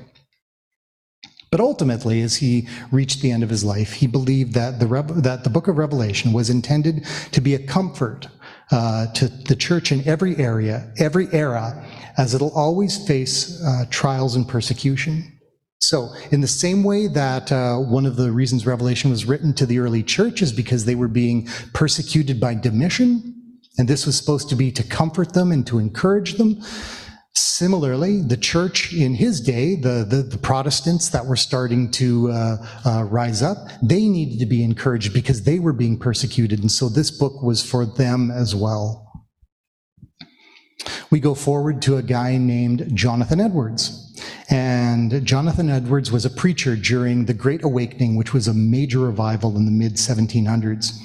[1.53, 4.87] But ultimately, as he reached the end of his life, he believed that the,
[5.22, 8.27] that the book of Revelation was intended to be a comfort
[8.72, 11.87] uh, to the church in every area, every era,
[12.18, 15.36] as it'll always face uh, trials and persecution.
[15.78, 19.66] So, in the same way that uh, one of the reasons Revelation was written to
[19.66, 23.34] the early church is because they were being persecuted by Domitian,
[23.78, 26.62] and this was supposed to be to comfort them and to encourage them.
[27.34, 32.56] Similarly, the church in his day, the, the, the Protestants that were starting to uh,
[32.86, 36.60] uh, rise up, they needed to be encouraged because they were being persecuted.
[36.60, 39.06] And so this book was for them as well.
[41.10, 44.06] We go forward to a guy named Jonathan Edwards.
[44.50, 49.57] And Jonathan Edwards was a preacher during the Great Awakening, which was a major revival
[49.57, 50.98] in the mid 1700s.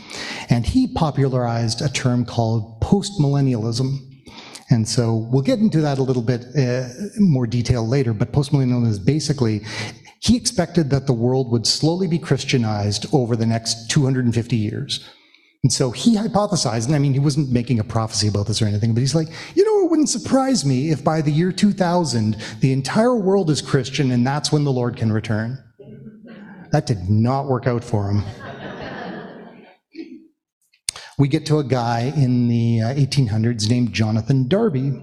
[0.49, 3.99] And he popularized a term called postmillennialism.
[4.69, 6.87] And so we'll get into that a little bit uh,
[7.19, 9.61] more detail later, but postmillennialism is basically
[10.21, 15.03] he expected that the world would slowly be Christianized over the next 250 years.
[15.63, 18.65] And so he hypothesized, and I mean, he wasn't making a prophecy about this or
[18.65, 22.35] anything, but he's like, you know, it wouldn't surprise me if by the year 2000,
[22.61, 25.63] the entire world is Christian and that's when the Lord can return.
[26.71, 28.23] That did not work out for him.
[31.19, 34.93] we get to a guy in the 1800s uh, named Jonathan Darby.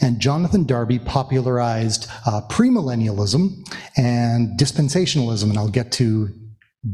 [0.00, 6.30] And Jonathan Darby popularized uh, premillennialism and dispensationalism, and I'll get to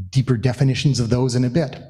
[0.09, 1.81] deeper definitions of those in a bit.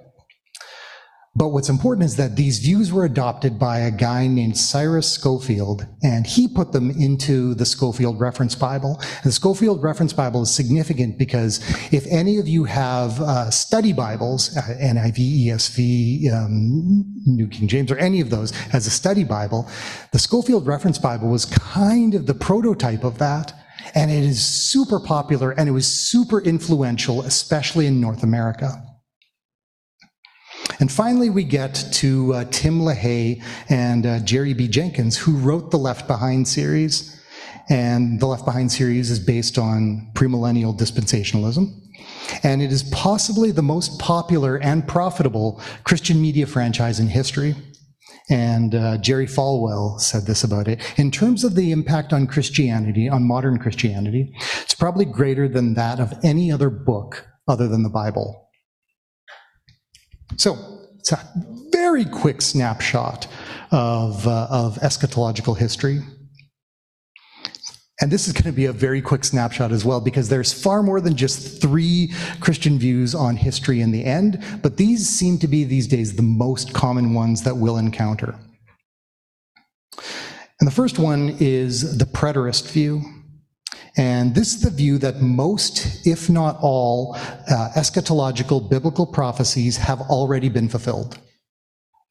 [1.38, 5.86] But what's important is that these views were adopted by a guy named Cyrus Scofield,
[6.02, 8.98] and he put them into the Scofield Reference Bible.
[9.00, 11.60] And the Scofield Reference Bible is significant because
[11.94, 17.92] if any of you have uh, study Bibles, uh, NIV, ESV, um, New King James,
[17.92, 19.70] or any of those as a study Bible,
[20.14, 23.54] the Scofield Reference Bible was kind of the prototype of that.
[23.94, 28.87] And it is super popular and it was super influential, especially in North America.
[30.80, 34.68] And finally, we get to uh, Tim LaHaye and uh, Jerry B.
[34.68, 37.14] Jenkins, who wrote the Left Behind series.
[37.70, 41.74] And the Left Behind series is based on premillennial dispensationalism.
[42.44, 47.56] And it is possibly the most popular and profitable Christian media franchise in history.
[48.30, 50.82] And uh, Jerry Falwell said this about it.
[51.00, 56.00] In terms of the impact on Christianity, on modern Christianity, it's probably greater than that
[56.00, 58.47] of any other book other than the Bible.
[60.38, 60.58] So
[61.00, 61.20] it's a
[61.72, 63.28] very quick snapshot
[63.72, 66.02] of, uh, of eschatological history.
[68.00, 70.84] And this is going to be a very quick snapshot as well, because there's far
[70.84, 75.48] more than just three Christian views on history in the end, but these seem to
[75.48, 78.36] be these days the most common ones that we'll encounter.
[80.60, 83.02] And the first one is the preterist view.
[83.98, 90.02] And this is the view that most, if not all, uh, eschatological biblical prophecies have
[90.02, 91.18] already been fulfilled.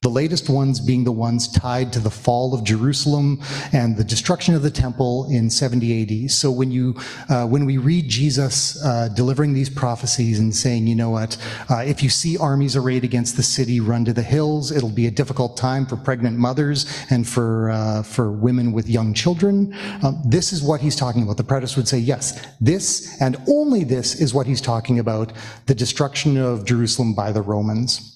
[0.02, 3.40] The latest ones being the ones tied to the fall of Jerusalem
[3.72, 6.30] and the destruction of the temple in 70 AD.
[6.30, 6.94] So when you,
[7.30, 11.38] uh, when we read Jesus uh, delivering these prophecies and saying, you know what,
[11.70, 14.70] uh, if you see armies arrayed against the city, run to the hills.
[14.70, 19.14] It'll be a difficult time for pregnant mothers and for uh, for women with young
[19.14, 19.74] children.
[20.04, 21.38] Um, this is what he's talking about.
[21.38, 25.32] The preterist would say, yes, this and only this is what he's talking about:
[25.66, 28.15] the destruction of Jerusalem by the Romans.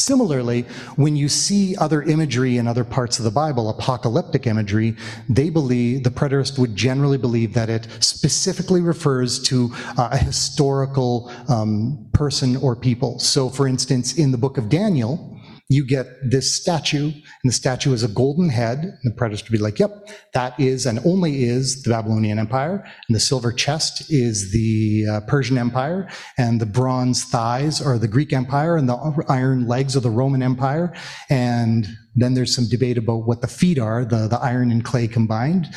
[0.00, 0.62] Similarly,
[0.96, 4.96] when you see other imagery in other parts of the Bible, apocalyptic imagery,
[5.28, 11.30] they believe, the preterist would generally believe that it specifically refers to uh, a historical
[11.48, 13.18] um, person or people.
[13.18, 15.38] So, for instance, in the book of Daniel,
[15.70, 18.78] you get this statue, and the statue is a golden head.
[18.78, 22.84] And the preterist would be like, yep, that is and only is the Babylonian Empire.
[23.08, 26.10] And the silver chest is the uh, Persian Empire.
[26.36, 28.76] And the bronze thighs are the Greek Empire.
[28.76, 30.92] And the iron legs are the Roman Empire.
[31.30, 35.06] And then there's some debate about what the feet are, the, the iron and clay
[35.06, 35.68] combined.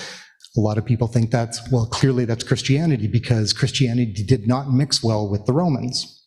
[0.57, 5.03] A lot of people think that's, well, clearly that's Christianity because Christianity did not mix
[5.03, 6.22] well with the Romans.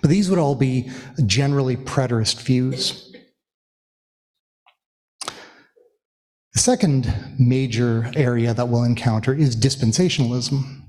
[0.00, 0.90] But these would all be
[1.26, 3.12] generally preterist views.
[6.52, 10.80] The second major area that we'll encounter is dispensationalism.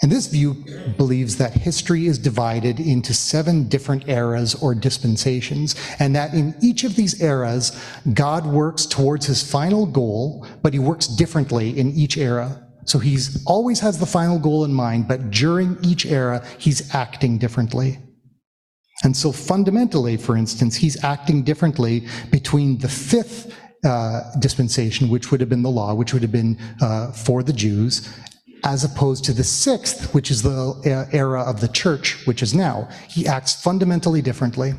[0.00, 0.64] And this view
[0.96, 6.82] believes that history is divided into seven different eras or dispensations, and that in each
[6.82, 7.80] of these eras,
[8.12, 12.61] God works towards his final goal, but he works differently in each era.
[12.84, 17.38] So he's always has the final goal in mind, but during each era, he's acting
[17.38, 17.98] differently.
[19.04, 23.52] And so fundamentally, for instance, he's acting differently between the fifth
[23.84, 27.52] uh, dispensation, which would have been the law, which would have been uh, for the
[27.52, 28.08] Jews,
[28.64, 32.88] as opposed to the sixth, which is the era of the church, which is now.
[33.08, 34.74] He acts fundamentally differently,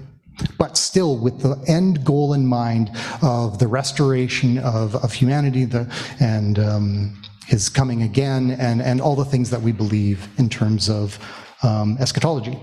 [0.57, 2.91] but still with the end goal in mind
[3.21, 5.91] of the restoration of, of humanity the,
[6.21, 10.89] and um, his coming again, and, and all the things that we believe in terms
[10.89, 11.19] of
[11.63, 12.57] um, eschatology.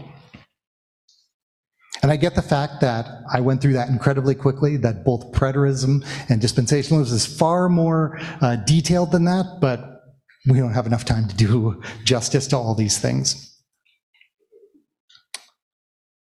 [2.03, 6.05] And I get the fact that I went through that incredibly quickly, that both preterism
[6.31, 10.01] and dispensationalism is far more uh, detailed than that, but
[10.49, 13.47] we don't have enough time to do justice to all these things.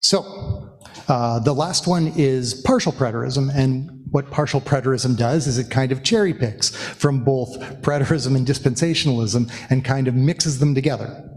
[0.02, 0.65] So,
[1.08, 5.92] uh, the last one is partial preterism, and what partial preterism does is it kind
[5.92, 11.30] of cherry picks from both preterism and dispensationalism and kind of mixes them together.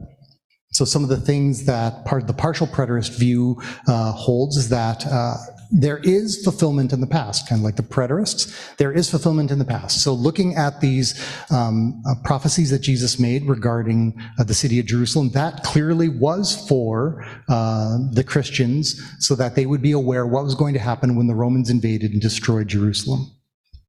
[0.72, 5.06] So some of the things that part the partial preterist view uh, holds is that
[5.06, 5.34] uh,
[5.70, 8.76] there is fulfillment in the past, kind of like the preterists.
[8.76, 10.02] There is fulfillment in the past.
[10.02, 14.86] So looking at these um, uh, prophecies that Jesus made regarding uh, the city of
[14.86, 20.44] Jerusalem, that clearly was for uh, the Christians so that they would be aware what
[20.44, 23.30] was going to happen when the Romans invaded and destroyed Jerusalem.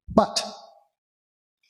[0.08, 0.44] But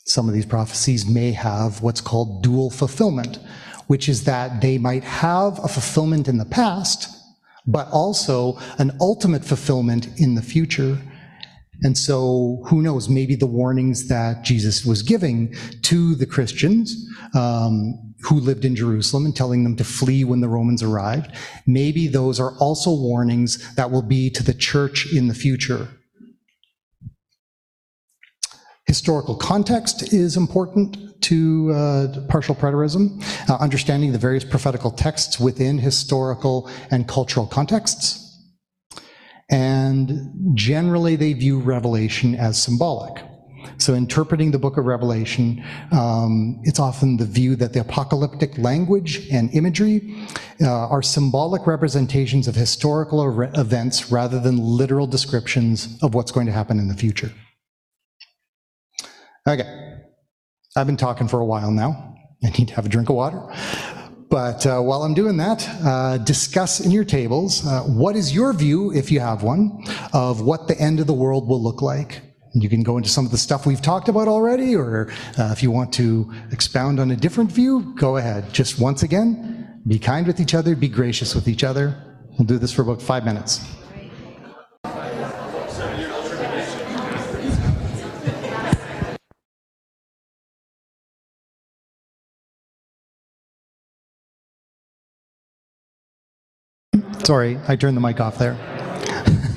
[0.06, 3.38] some of these prophecies may have what's called dual fulfillment,
[3.86, 7.08] which is that they might have a fulfillment in the past,
[7.66, 10.98] but also an ultimate fulfillment in the future.
[11.82, 16.94] And so, who knows, maybe the warnings that Jesus was giving to the Christians
[17.34, 21.34] um, who lived in Jerusalem and telling them to flee when the Romans arrived,
[21.66, 25.88] maybe those are also warnings that will be to the church in the future.
[28.86, 35.78] Historical context is important to uh, partial preterism, uh, understanding the various prophetical texts within
[35.78, 38.26] historical and cultural contexts.
[39.50, 43.24] And generally, they view Revelation as symbolic.
[43.78, 49.28] So, interpreting the book of Revelation, um, it's often the view that the apocalyptic language
[49.30, 50.26] and imagery
[50.60, 56.52] uh, are symbolic representations of historical events rather than literal descriptions of what's going to
[56.52, 57.32] happen in the future.
[59.48, 59.89] Okay,
[60.76, 62.14] I've been talking for a while now.
[62.44, 63.42] I need to have a drink of water.
[64.30, 68.52] But uh, while I'm doing that, uh, discuss in your tables uh, what is your
[68.52, 72.22] view, if you have one, of what the end of the world will look like.
[72.54, 75.60] You can go into some of the stuff we've talked about already, or uh, if
[75.60, 78.52] you want to expound on a different view, go ahead.
[78.52, 82.00] Just once again, be kind with each other, be gracious with each other.
[82.38, 83.60] We'll do this for about five minutes.
[97.24, 98.56] Sorry, I turned the mic off there.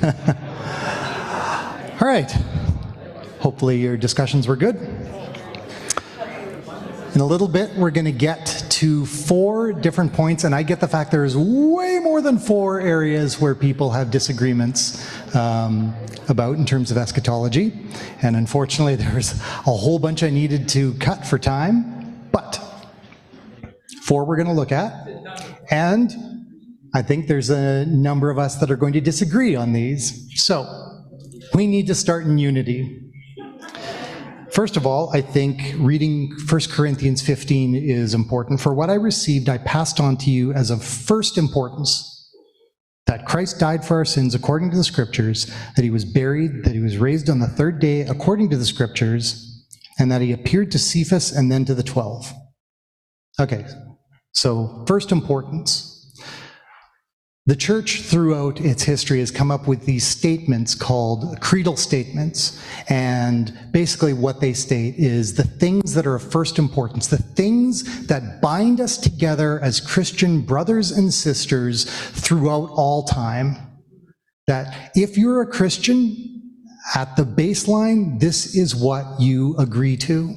[2.00, 2.30] All right.
[3.40, 4.76] Hopefully, your discussions were good.
[7.14, 10.80] In a little bit, we're going to get to four different points, and I get
[10.80, 15.94] the fact there's way more than four areas where people have disagreements um,
[16.28, 17.72] about in terms of eschatology.
[18.22, 22.60] And unfortunately, there's a whole bunch I needed to cut for time, but
[24.02, 25.08] four we're going to look at.
[25.70, 26.33] And
[26.94, 30.30] I think there's a number of us that are going to disagree on these.
[30.36, 30.64] So
[31.52, 33.00] we need to start in unity.
[34.52, 38.60] First of all, I think reading 1 Corinthians 15 is important.
[38.60, 42.10] For what I received, I passed on to you as of first importance
[43.06, 46.74] that Christ died for our sins according to the scriptures, that he was buried, that
[46.74, 49.66] he was raised on the third day according to the scriptures,
[49.98, 52.32] and that he appeared to Cephas and then to the twelve.
[53.40, 53.66] Okay,
[54.32, 55.93] so first importance.
[57.46, 62.58] The church throughout its history has come up with these statements called creedal statements.
[62.88, 68.06] And basically, what they state is the things that are of first importance, the things
[68.06, 73.56] that bind us together as Christian brothers and sisters throughout all time.
[74.46, 76.34] That if you're a Christian,
[76.94, 80.36] at the baseline, this is what you agree to.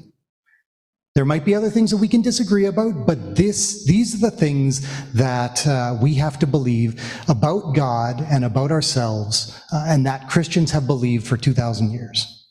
[1.18, 4.38] There might be other things that we can disagree about, but this, these are the
[4.38, 10.30] things that uh, we have to believe about God and about ourselves, uh, and that
[10.30, 12.48] Christians have believed for 2,000 years.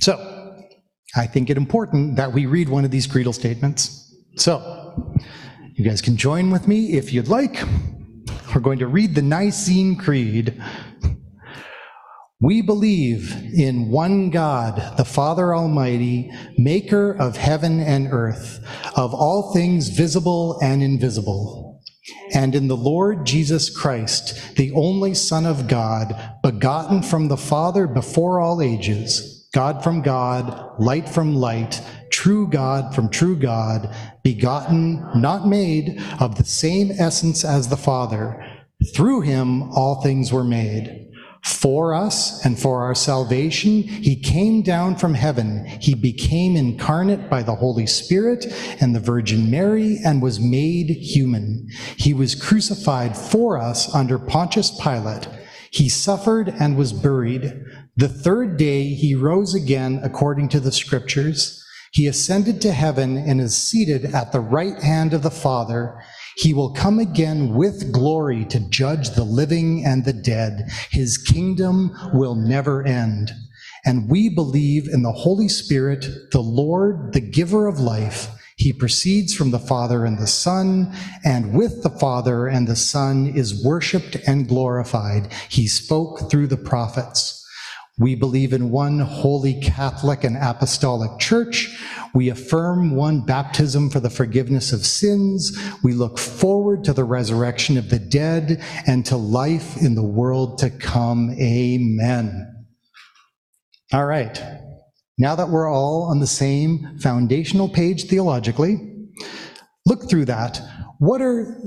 [0.00, 0.54] So,
[1.16, 4.14] I think it important that we read one of these creedal statements.
[4.36, 5.16] So,
[5.76, 7.62] you guys can join with me if you'd like.
[8.54, 10.62] We're going to read the Nicene Creed.
[12.40, 18.62] We believe in one God, the Father Almighty, maker of heaven and earth,
[18.94, 21.82] of all things visible and invisible,
[22.34, 27.86] and in the Lord Jesus Christ, the only Son of God, begotten from the Father
[27.86, 31.80] before all ages, God from God, light from light,
[32.10, 33.88] true God from true God,
[34.22, 38.44] begotten, not made, of the same essence as the Father.
[38.94, 41.05] Through him all things were made.
[41.42, 45.64] For us and for our salvation, he came down from heaven.
[45.80, 48.46] He became incarnate by the Holy Spirit
[48.80, 51.68] and the Virgin Mary and was made human.
[51.96, 55.28] He was crucified for us under Pontius Pilate.
[55.70, 57.64] He suffered and was buried.
[57.96, 61.62] The third day he rose again according to the scriptures.
[61.92, 66.02] He ascended to heaven and is seated at the right hand of the Father.
[66.36, 70.70] He will come again with glory to judge the living and the dead.
[70.90, 73.30] His kingdom will never end.
[73.86, 78.28] And we believe in the Holy Spirit, the Lord, the giver of life.
[78.56, 80.92] He proceeds from the Father and the Son,
[81.24, 85.32] and with the Father and the Son is worshiped and glorified.
[85.48, 87.45] He spoke through the prophets.
[87.98, 91.74] We believe in one holy Catholic and apostolic church.
[92.12, 95.56] We affirm one baptism for the forgiveness of sins.
[95.82, 100.58] We look forward to the resurrection of the dead and to life in the world
[100.58, 101.30] to come.
[101.40, 102.66] Amen.
[103.94, 104.42] All right.
[105.16, 108.76] Now that we're all on the same foundational page theologically,
[109.86, 110.60] look through that.
[110.98, 111.58] What are,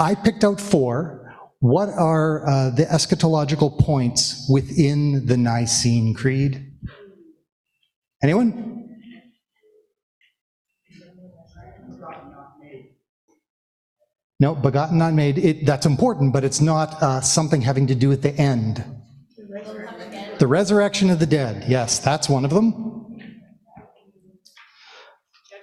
[0.00, 1.25] I picked out four
[1.60, 6.72] what are uh, the eschatological points within the Nicene Creed?
[8.22, 8.76] Anyone?
[14.38, 15.38] No, begotten, not made.
[15.38, 18.84] It, that's important, but it's not uh, something having to do with the end.
[20.38, 21.64] The resurrection of the dead.
[21.66, 23.16] Yes, that's one of them.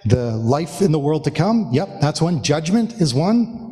[0.06, 1.70] The life in the world to come.
[1.72, 2.42] Yep, that's one.
[2.42, 3.63] Judgment is one.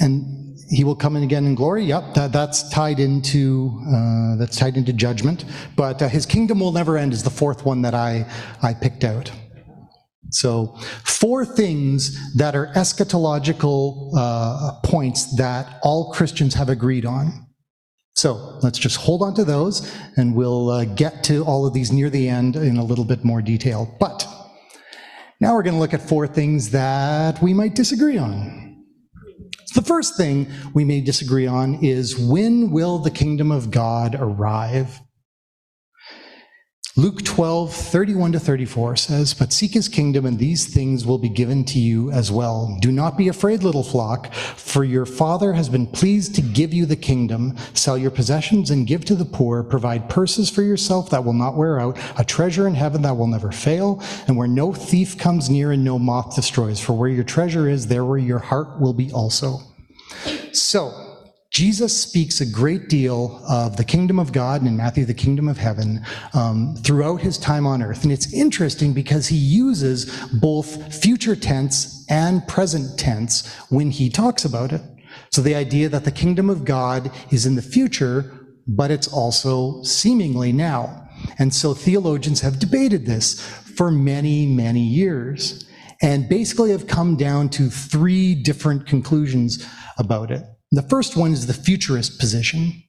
[0.00, 1.84] And he will come in again in glory.
[1.84, 5.44] Yep, that, that's tied into uh, that's tied into judgment.
[5.76, 8.26] But uh, his kingdom will never end is the fourth one that I
[8.62, 9.30] I picked out.
[10.30, 17.46] So four things that are eschatological uh, points that all Christians have agreed on.
[18.14, 21.90] So let's just hold on to those, and we'll uh, get to all of these
[21.90, 23.96] near the end in a little bit more detail.
[23.98, 24.26] But
[25.40, 28.69] now we're going to look at four things that we might disagree on.
[29.74, 35.00] The first thing we may disagree on is when will the kingdom of God arrive?
[37.00, 41.30] Luke 12, 31 to 34 says, But seek his kingdom, and these things will be
[41.30, 42.76] given to you as well.
[42.82, 46.84] Do not be afraid, little flock, for your Father has been pleased to give you
[46.84, 47.56] the kingdom.
[47.72, 49.62] Sell your possessions and give to the poor.
[49.62, 53.26] Provide purses for yourself that will not wear out, a treasure in heaven that will
[53.26, 56.80] never fail, and where no thief comes near and no moth destroys.
[56.80, 59.60] For where your treasure is, there where your heart will be also.
[60.52, 61.09] So,
[61.60, 65.46] Jesus speaks a great deal of the kingdom of God and in Matthew, the kingdom
[65.46, 66.00] of heaven,
[66.32, 68.02] um, throughout his time on earth.
[68.02, 70.06] And it's interesting because he uses
[70.40, 74.80] both future tense and present tense when he talks about it.
[75.32, 78.32] So the idea that the kingdom of God is in the future,
[78.66, 81.10] but it's also seemingly now.
[81.38, 85.68] And so theologians have debated this for many, many years
[86.00, 89.62] and basically have come down to three different conclusions
[89.98, 90.42] about it.
[90.72, 92.84] The first one is the futurist position.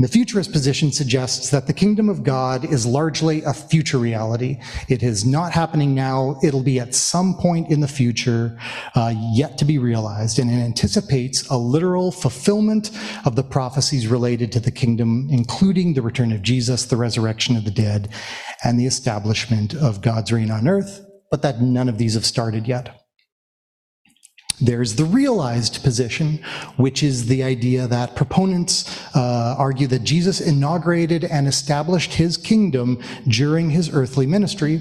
[0.00, 4.60] The futurist position suggests that the kingdom of God is largely a future reality.
[4.88, 6.40] It is not happening now.
[6.42, 8.58] It'll be at some point in the future,
[8.96, 10.40] uh, yet to be realized.
[10.40, 12.90] And it anticipates a literal fulfillment
[13.24, 17.64] of the prophecies related to the kingdom, including the return of Jesus, the resurrection of
[17.64, 18.08] the dead,
[18.64, 22.66] and the establishment of God's reign on earth, but that none of these have started
[22.66, 23.03] yet.
[24.60, 26.38] There's the realized position,
[26.76, 33.02] which is the idea that proponents uh, argue that Jesus inaugurated and established his kingdom
[33.26, 34.80] during his earthly ministry,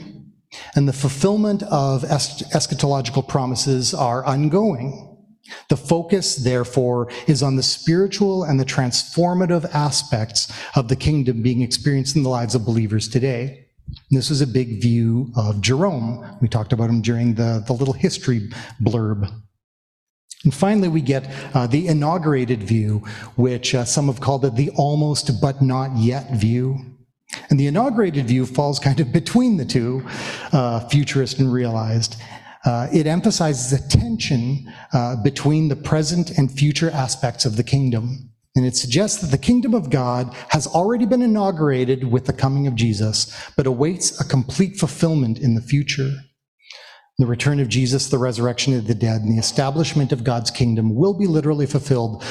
[0.76, 5.10] and the fulfillment of eschatological promises are ongoing.
[5.70, 11.62] The focus, therefore, is on the spiritual and the transformative aspects of the kingdom being
[11.62, 13.68] experienced in the lives of believers today.
[14.12, 16.38] This is a big view of Jerome.
[16.42, 18.50] We talked about him during the, the little history
[18.82, 19.30] blurb.
[20.44, 23.00] And finally, we get uh, the inaugurated view,
[23.36, 26.78] which uh, some have called it the almost but not yet view.
[27.50, 30.06] And the inaugurated view falls kind of between the two,
[30.52, 32.18] uh, futurist and realized.
[32.66, 38.30] Uh, it emphasizes a tension uh, between the present and future aspects of the kingdom.
[38.56, 42.68] And it suggests that the kingdom of God has already been inaugurated with the coming
[42.68, 46.12] of Jesus, but awaits a complete fulfillment in the future.
[47.20, 50.96] The return of Jesus, the resurrection of the dead, and the establishment of God's kingdom
[50.96, 52.24] will be literally fulfilled.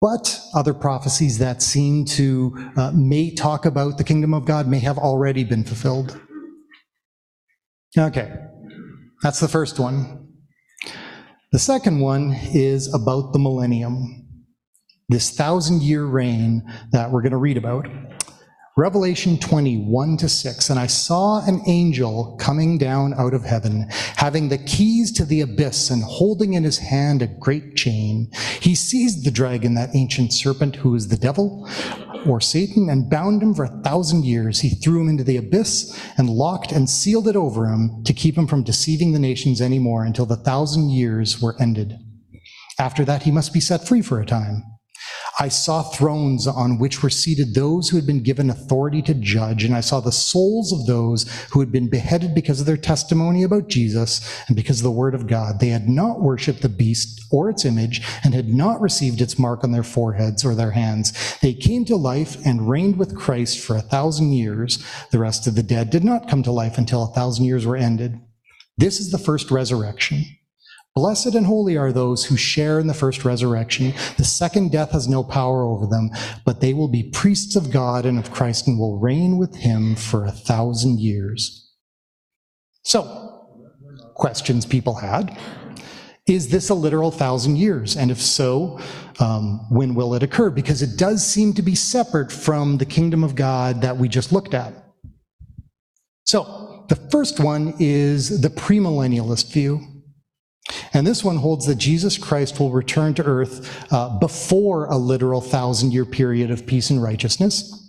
[0.00, 4.78] But other prophecies that seem to uh, may talk about the kingdom of God may
[4.80, 6.20] have already been fulfilled.
[7.98, 8.32] Okay,
[9.22, 10.28] that's the first one.
[11.52, 14.26] The second one is about the millennium,
[15.08, 16.62] this thousand year reign
[16.92, 17.86] that we're going to read about.
[18.78, 20.68] Revelation 21 to 6.
[20.68, 25.40] And I saw an angel coming down out of heaven, having the keys to the
[25.40, 28.30] abyss and holding in his hand a great chain.
[28.60, 31.66] He seized the dragon, that ancient serpent who is the devil
[32.26, 34.60] or Satan, and bound him for a thousand years.
[34.60, 38.36] He threw him into the abyss and locked and sealed it over him to keep
[38.36, 41.98] him from deceiving the nations anymore until the thousand years were ended.
[42.78, 44.75] After that, he must be set free for a time.
[45.38, 49.64] I saw thrones on which were seated those who had been given authority to judge,
[49.64, 53.42] and I saw the souls of those who had been beheaded because of their testimony
[53.42, 55.60] about Jesus and because of the word of God.
[55.60, 59.62] They had not worshipped the beast or its image and had not received its mark
[59.62, 61.12] on their foreheads or their hands.
[61.42, 64.82] They came to life and reigned with Christ for a thousand years.
[65.10, 67.76] The rest of the dead did not come to life until a thousand years were
[67.76, 68.18] ended.
[68.78, 70.24] This is the first resurrection.
[70.96, 73.92] Blessed and holy are those who share in the first resurrection.
[74.16, 76.08] The second death has no power over them,
[76.46, 79.94] but they will be priests of God and of Christ and will reign with him
[79.94, 81.70] for a thousand years.
[82.82, 83.46] So,
[84.14, 85.38] questions people had.
[86.26, 87.94] Is this a literal thousand years?
[87.94, 88.80] And if so,
[89.20, 90.48] um, when will it occur?
[90.48, 94.32] Because it does seem to be separate from the kingdom of God that we just
[94.32, 94.72] looked at.
[96.24, 99.95] So, the first one is the premillennialist view.
[100.92, 105.40] And this one holds that Jesus Christ will return to earth uh, before a literal
[105.40, 107.82] thousand year period of peace and righteousness.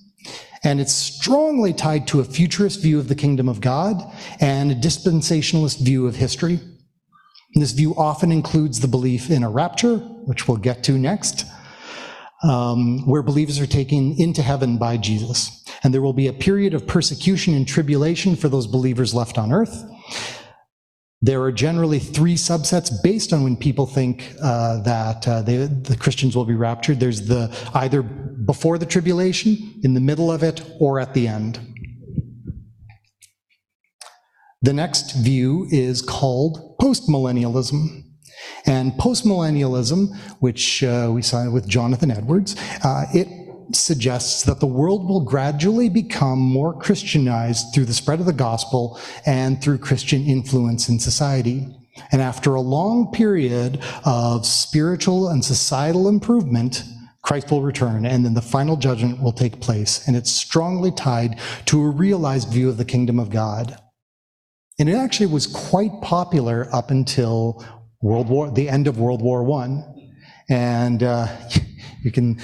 [0.63, 4.01] And it's strongly tied to a futurist view of the kingdom of God
[4.39, 6.59] and a dispensationalist view of history.
[7.53, 11.45] And this view often includes the belief in a rapture, which we'll get to next,
[12.43, 15.63] um, where believers are taken into heaven by Jesus.
[15.83, 19.51] And there will be a period of persecution and tribulation for those believers left on
[19.51, 19.85] earth.
[21.27, 25.97] There are generally three subsets based on when people think uh, that uh, they, the
[25.97, 27.01] Christians will be raptured.
[27.01, 31.59] There's the either before the tribulation, in the middle of it, or at the end.
[34.61, 38.05] The next view is called postmillennialism.
[38.65, 42.55] And postmillennialism, which uh, we saw with Jonathan Edwards,
[42.85, 43.27] uh, it
[43.73, 48.99] suggests that the world will gradually become more Christianized through the spread of the gospel
[49.25, 51.67] and through Christian influence in society.
[52.11, 56.83] And after a long period of spiritual and societal improvement,
[57.23, 60.07] Christ will return, and then the final judgment will take place.
[60.07, 63.77] And it's strongly tied to a realized view of the kingdom of God.
[64.79, 67.65] And it actually was quite popular up until
[68.01, 69.83] World War, the end of World War One.
[70.49, 71.27] And uh,
[72.03, 72.39] you can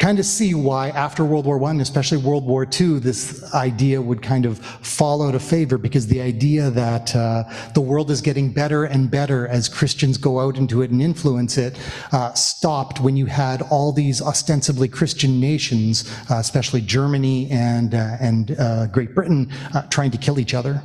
[0.00, 4.22] kind of see why after World War I, especially World War II, this idea would
[4.22, 7.44] kind of fall out of favor because the idea that uh,
[7.74, 11.58] the world is getting better and better as Christians go out into it and influence
[11.58, 11.78] it
[12.12, 18.16] uh, stopped when you had all these ostensibly Christian nations, uh, especially Germany and, uh,
[18.20, 20.82] and uh, Great Britain, uh, trying to kill each other.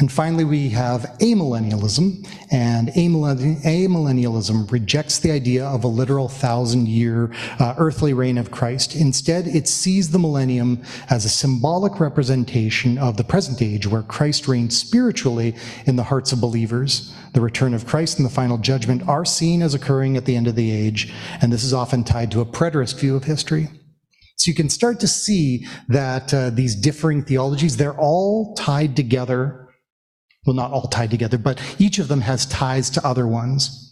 [0.00, 7.30] And finally, we have amillennialism, and amillennialism rejects the idea of a literal thousand year
[7.58, 8.96] uh, earthly reign of Christ.
[8.96, 14.48] Instead, it sees the millennium as a symbolic representation of the present age where Christ
[14.48, 17.14] reigns spiritually in the hearts of believers.
[17.34, 20.46] The return of Christ and the final judgment are seen as occurring at the end
[20.46, 23.68] of the age, and this is often tied to a preterist view of history.
[24.36, 29.66] So you can start to see that uh, these differing theologies, they're all tied together
[30.46, 33.88] well, not all tied together, but each of them has ties to other ones.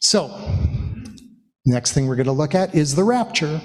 [0.00, 0.30] So,
[1.64, 3.60] next thing we're going to look at is the rapture.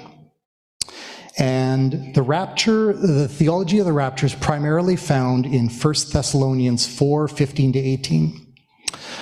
[1.38, 7.28] And the rapture, the theology of the rapture is primarily found in 1 Thessalonians 4
[7.28, 8.51] 15 to 18.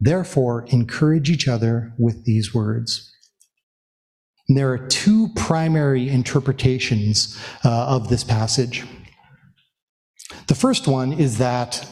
[0.00, 3.10] Therefore, encourage each other with these words.
[4.48, 8.84] And there are two primary interpretations uh, of this passage.
[10.48, 11.86] The first one is that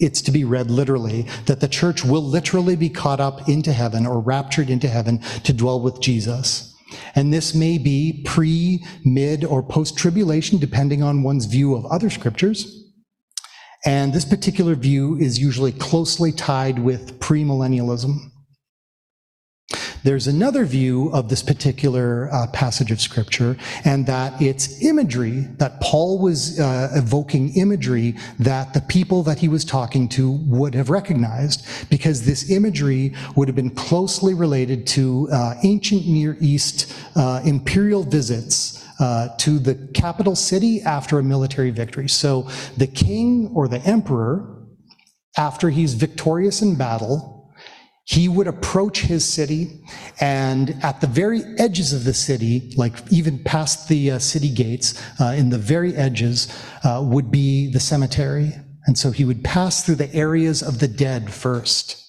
[0.00, 4.06] it's to be read literally, that the church will literally be caught up into heaven
[4.06, 6.74] or raptured into heaven to dwell with Jesus.
[7.14, 12.10] And this may be pre, mid, or post tribulation, depending on one's view of other
[12.10, 12.83] scriptures.
[13.86, 18.30] And this particular view is usually closely tied with premillennialism.
[20.04, 23.56] There's another view of this particular uh, passage of scripture,
[23.86, 29.48] and that it's imagery, that Paul was uh, evoking imagery that the people that he
[29.48, 35.26] was talking to would have recognized, because this imagery would have been closely related to
[35.32, 41.70] uh, ancient Near East uh, imperial visits uh, to the capital city after a military
[41.70, 42.08] victory.
[42.08, 44.66] So the king or the emperor,
[45.36, 47.34] after he's victorious in battle,
[48.06, 49.80] he would approach his city,
[50.20, 55.02] and at the very edges of the city, like even past the uh, city gates,
[55.18, 58.52] uh, in the very edges, uh, would be the cemetery.
[58.86, 62.03] And so he would pass through the areas of the dead first.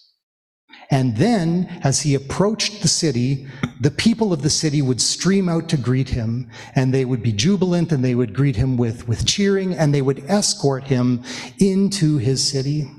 [0.91, 3.47] And then, as he approached the city,
[3.81, 7.31] the people of the city would stream out to greet him, and they would be
[7.31, 11.23] jubilant, and they would greet him with, with cheering, and they would escort him
[11.59, 12.89] into his city.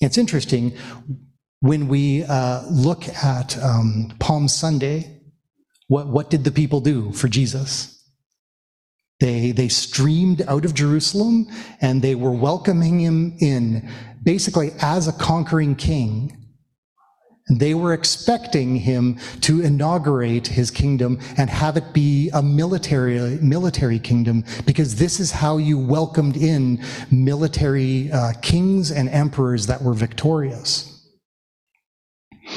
[0.00, 0.76] It's interesting,
[1.60, 5.22] when we uh, look at um, Palm Sunday,
[5.88, 7.90] what, what did the people do for Jesus?
[9.20, 11.46] They, they streamed out of Jerusalem
[11.80, 13.88] and they were welcoming him in
[14.24, 16.40] basically as a conquering king.
[17.50, 23.98] They were expecting him to inaugurate his kingdom and have it be a military, military
[23.98, 29.92] kingdom, because this is how you welcomed in military uh, kings and emperors that were
[29.92, 30.90] victorious.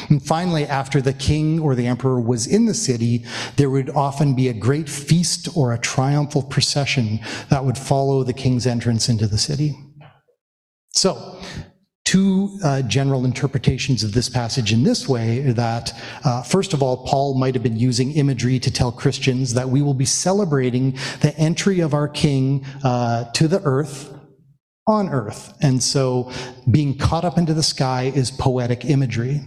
[0.10, 3.26] And finally, after the king or the emperor was in the city,
[3.58, 8.34] there would often be a great feast or a triumphal procession that would follow the
[8.34, 9.76] king's entrance into the city.
[10.98, 11.40] So,
[12.06, 15.94] two uh, general interpretations of this passage in this way that,
[16.24, 19.84] uh, first of all, Paul might have been using imagery to tell Christians that we
[19.84, 24.12] will be celebrating the entry of our king uh, to the earth
[24.88, 25.56] on earth.
[25.62, 26.32] And so
[26.72, 29.42] being caught up into the sky is poetic imagery.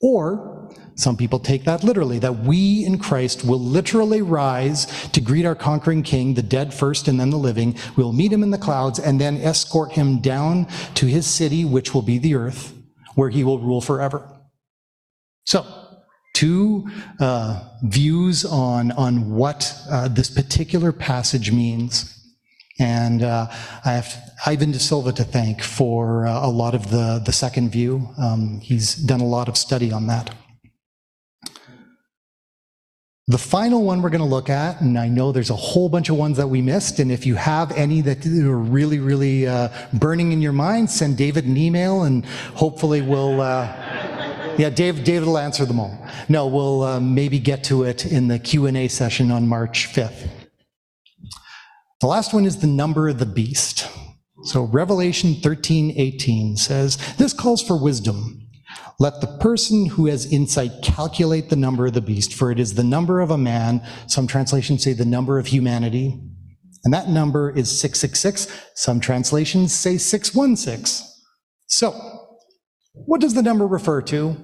[0.00, 0.59] Or
[0.94, 5.54] some people take that literally, that we in Christ will literally rise to greet our
[5.54, 7.76] conquering king, the dead first and then the living.
[7.96, 11.94] We'll meet him in the clouds and then escort him down to his city, which
[11.94, 12.74] will be the earth,
[13.14, 14.28] where he will rule forever.
[15.44, 15.66] So,
[16.34, 16.88] two
[17.18, 22.16] uh, views on, on what uh, this particular passage means.
[22.78, 23.48] And uh,
[23.84, 24.16] I have
[24.46, 28.08] Ivan De Silva to thank for uh, a lot of the, the second view.
[28.16, 30.34] Um, he's done a lot of study on that.
[33.30, 36.08] The final one we're going to look at, and I know there's a whole bunch
[36.08, 39.68] of ones that we missed, and if you have any that are really, really uh,
[39.92, 43.40] burning in your mind, send David an email, and hopefully we'll.
[43.40, 43.66] Uh,
[44.58, 45.96] yeah, Dave, David will answer them all.
[46.28, 49.86] No, we'll uh, maybe get to it in the Q and A session on March
[49.92, 50.28] 5th.
[52.00, 53.88] The last one is the number of the beast.
[54.42, 58.49] So Revelation 13, 18 says, This calls for wisdom.
[59.00, 62.74] Let the person who has insight calculate the number of the beast, for it is
[62.74, 63.82] the number of a man.
[64.06, 66.20] Some translations say the number of humanity.
[66.84, 68.46] And that number is 666.
[68.74, 71.06] Some translations say 616.
[71.66, 71.92] So,
[72.92, 74.36] what does the number refer to?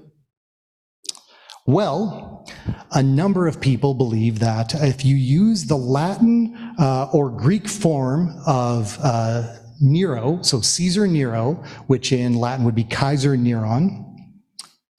[1.67, 2.49] Well,
[2.93, 8.41] a number of people believe that if you use the Latin uh, or Greek form
[8.47, 14.06] of uh, Nero, so Caesar Nero, which in Latin would be Kaiser Neron,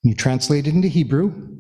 [0.08, 1.58] you translate it into Hebrew,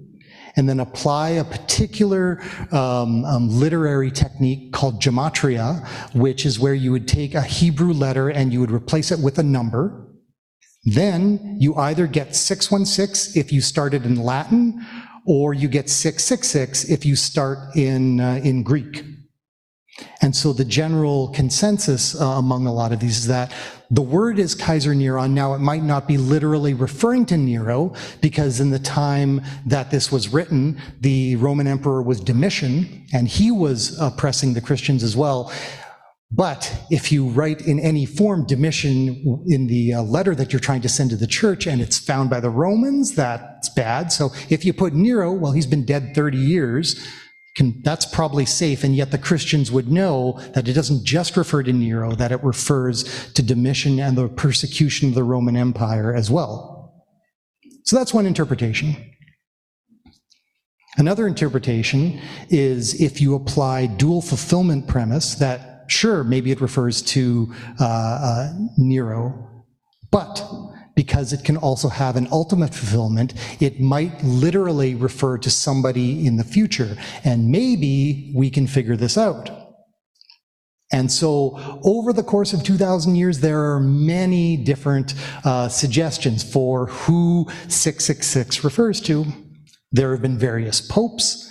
[0.56, 2.41] and then apply a particular
[2.72, 8.30] um, um, literary technique called gematria, which is where you would take a Hebrew letter
[8.30, 10.08] and you would replace it with a number.
[10.84, 14.86] Then you either get 616 if you started in Latin,
[15.28, 19.04] or you get 666 if you start in, uh, in Greek.
[20.22, 23.54] And so the general consensus uh, among a lot of these is that
[23.89, 25.32] the word is Kaiser Neron.
[25.32, 30.12] Now, it might not be literally referring to Nero, because in the time that this
[30.12, 35.52] was written, the Roman emperor was Domitian, and he was oppressing the Christians as well.
[36.30, 40.82] But if you write in any form Domitian in the uh, letter that you're trying
[40.82, 44.12] to send to the church and it's found by the Romans, that's bad.
[44.12, 47.02] So if you put Nero, well, he's been dead 30 years,
[47.58, 48.84] can, that's probably safe.
[48.84, 52.43] And yet the Christians would know that it doesn't just refer to Nero, that it
[52.43, 57.03] refers to Domitian and the persecution of the Roman Empire as well.
[57.84, 58.95] So that's one interpretation.
[60.97, 67.53] Another interpretation is if you apply dual fulfillment premise that sure, maybe it refers to
[67.80, 69.66] uh, uh, Nero,
[70.12, 70.43] but
[70.98, 76.38] because it can also have an ultimate fulfillment, it might literally refer to somebody in
[76.38, 76.98] the future.
[77.24, 79.52] And maybe we can figure this out.
[80.91, 85.14] And so, over the course of 2,000 years, there are many different
[85.45, 89.26] uh, suggestions for who 666 refers to.
[89.91, 91.43] There have been various popes.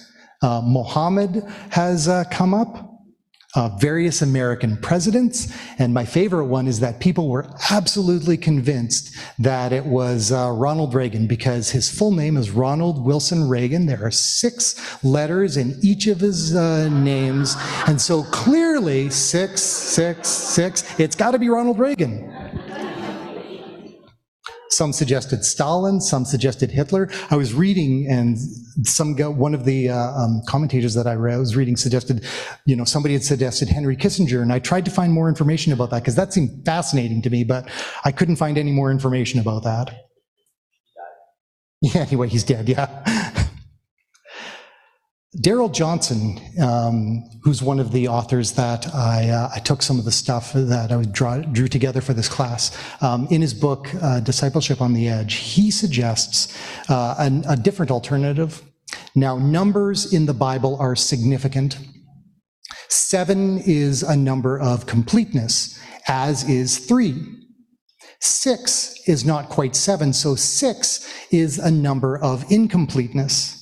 [0.43, 2.96] Uh, Mohammed has uh, come up
[3.57, 5.53] uh, various American presidents.
[5.79, 10.95] And my favorite one is that people were absolutely convinced that it was uh, Ronald
[10.95, 13.87] Reagan because his full name is Ronald Wilson Reagan.
[13.87, 17.57] There are six letters in each of his uh, names.
[17.87, 22.36] And so clearly, six, six, six, it's got to be Ronald Reagan.
[24.71, 27.09] Some suggested Stalin, some suggested Hitler.
[27.31, 28.37] I was reading, and
[28.83, 32.25] some one of the uh, um, commentators that I was reading suggested,
[32.65, 35.91] you know, somebody had suggested Henry Kissinger, and I tried to find more information about
[35.91, 37.69] that because that seemed fascinating to me, but
[38.05, 40.07] I couldn't find any more information about that.
[41.83, 43.43] Yeah, anyway, he's dead, yeah.
[45.41, 50.05] Darrell Johnson, um, who's one of the authors that I, uh, I, took some of
[50.05, 54.21] the stuff that I draw, drew together for this class, um, in his book, uh,
[54.21, 56.57] Discipleship on the Edge, he suggests
[56.89, 58.63] uh, an, a different alternative.
[59.15, 61.79] Now, numbers in the Bible are significant.
[62.89, 65.79] Seven is a number of completeness,
[66.09, 67.23] as is three.
[68.21, 73.56] Six is not quite seven, so six is a number of incompleteness.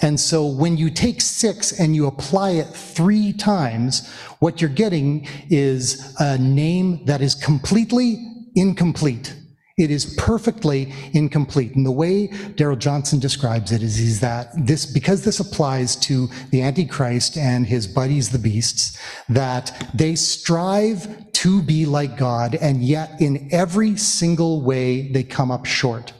[0.00, 5.26] And so when you take six and you apply it three times, what you're getting
[5.48, 8.18] is a name that is completely
[8.54, 9.34] incomplete.
[9.78, 11.76] It is perfectly incomplete.
[11.76, 16.28] And the way Darrell Johnson describes it is, is that this, because this applies to
[16.50, 22.82] the Antichrist and his buddies, the beasts, that they strive to be like God, and
[22.82, 26.14] yet in every single way they come up short.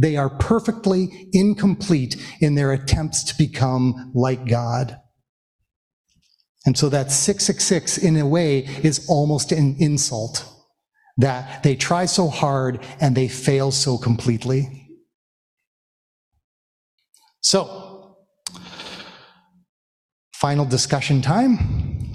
[0.00, 4.98] They are perfectly incomplete in their attempts to become like God.
[6.64, 10.46] And so that 666, in a way, is almost an insult
[11.18, 14.88] that they try so hard and they fail so completely.
[17.42, 18.16] So,
[20.34, 22.12] final discussion time.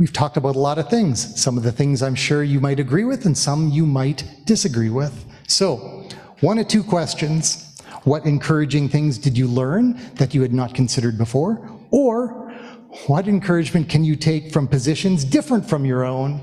[0.00, 1.40] We've talked about a lot of things.
[1.40, 4.88] Some of the things I'm sure you might agree with, and some you might disagree
[4.88, 5.26] with.
[5.50, 6.06] So,
[6.40, 7.66] one or two questions.
[8.04, 11.68] What encouraging things did you learn that you had not considered before?
[11.90, 12.52] Or
[13.08, 16.40] what encouragement can you take from positions different from your own?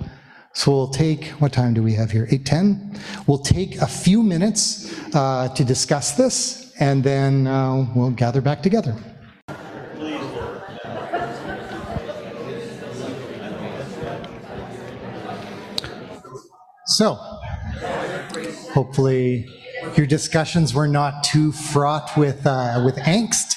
[0.53, 2.27] So we'll take, what time do we have here?
[2.27, 3.27] 8.10?
[3.27, 8.61] We'll take a few minutes uh, to discuss this, and then uh, we'll gather back
[8.61, 8.95] together.
[16.87, 17.26] So,
[18.73, 19.47] Hopefully,
[19.95, 23.55] your discussions were not too fraught with uh, with angst.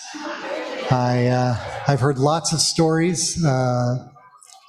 [0.90, 1.56] I uh,
[1.88, 4.08] I've heard lots of stories uh,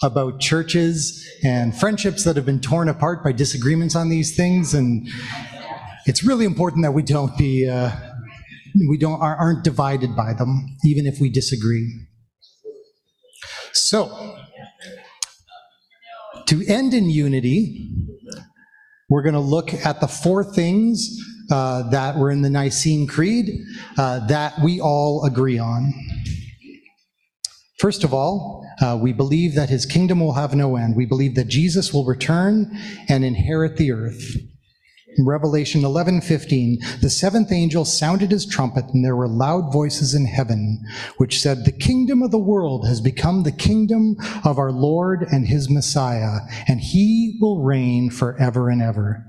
[0.04, 5.08] about churches and friendships that have been torn apart by disagreements on these things, and
[6.06, 7.92] it's really important that we don't be uh,
[8.90, 12.08] we don't aren't divided by them, even if we disagree.
[13.74, 14.38] So,
[16.48, 17.90] to end in unity,
[19.12, 23.50] we're going to look at the four things uh, that were in the Nicene Creed
[23.98, 25.94] uh, that we all agree on.
[27.78, 30.96] First of all, uh, we believe that his kingdom will have no end.
[30.96, 32.72] We believe that Jesus will return
[33.10, 34.38] and inherit the earth.
[35.20, 40.80] Revelation 11:15, the seventh angel sounded his trumpet, and there were loud voices in heaven,
[41.18, 45.48] which said, "The kingdom of the world has become the kingdom of our Lord and
[45.48, 49.26] his Messiah, and he will reign forever and ever."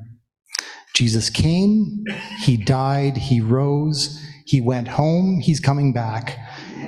[0.95, 2.05] Jesus came,
[2.45, 6.39] he died, he rose, he went home, he's coming back.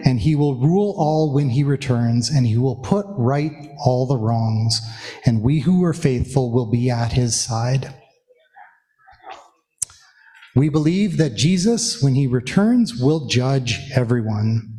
[0.05, 4.19] and he will rule all when he returns, and he will put right all the
[4.19, 4.83] wrongs,
[5.25, 7.95] and we who are faithful will be at his side.
[10.57, 14.71] We believe that Jesus, when he returns, will judge everyone.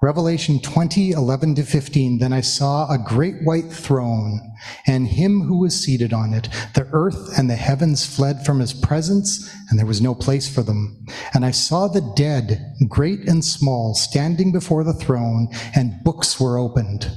[0.00, 2.18] Revelation 20, 11 to 15.
[2.18, 4.40] Then I saw a great white throne
[4.86, 6.48] and him who was seated on it.
[6.74, 10.62] The earth and the heavens fled from his presence, and there was no place for
[10.62, 11.04] them.
[11.34, 16.58] And I saw the dead, great and small, standing before the throne, and books were
[16.58, 17.10] opened.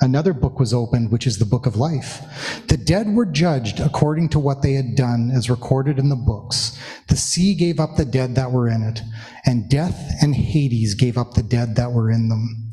[0.00, 2.22] Another book was opened, which is the book of life.
[2.68, 6.78] The dead were judged according to what they had done, as recorded in the books.
[7.08, 9.00] The sea gave up the dead that were in it,
[9.46, 12.66] and death and Hades gave up the dead that were in them.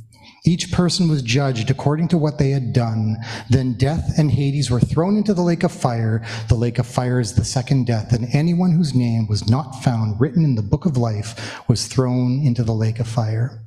[0.45, 3.15] Each person was judged according to what they had done.
[3.49, 6.21] Then death and Hades were thrown into the lake of fire.
[6.49, 10.19] The lake of fire is the second death, and anyone whose name was not found
[10.19, 13.62] written in the book of life was thrown into the lake of fire.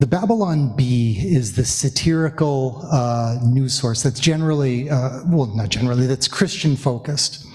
[0.00, 6.08] The Babylon Bee is the satirical uh, news source that's generally, uh, well, not generally,
[6.08, 7.46] that's Christian focused.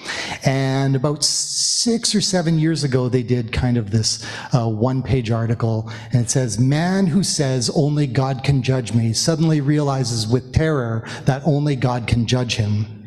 [0.46, 5.32] And about six or seven years ago, they did kind of this uh, one page
[5.32, 10.54] article, and it says, Man who says only God can judge me suddenly realizes with
[10.54, 12.99] terror that only God can judge him.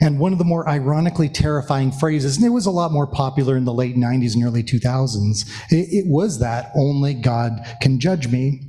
[0.00, 3.56] And one of the more ironically terrifying phrases, and it was a lot more popular
[3.56, 8.28] in the late 90s and early 2000s, it, it was that only God can judge
[8.28, 8.62] me.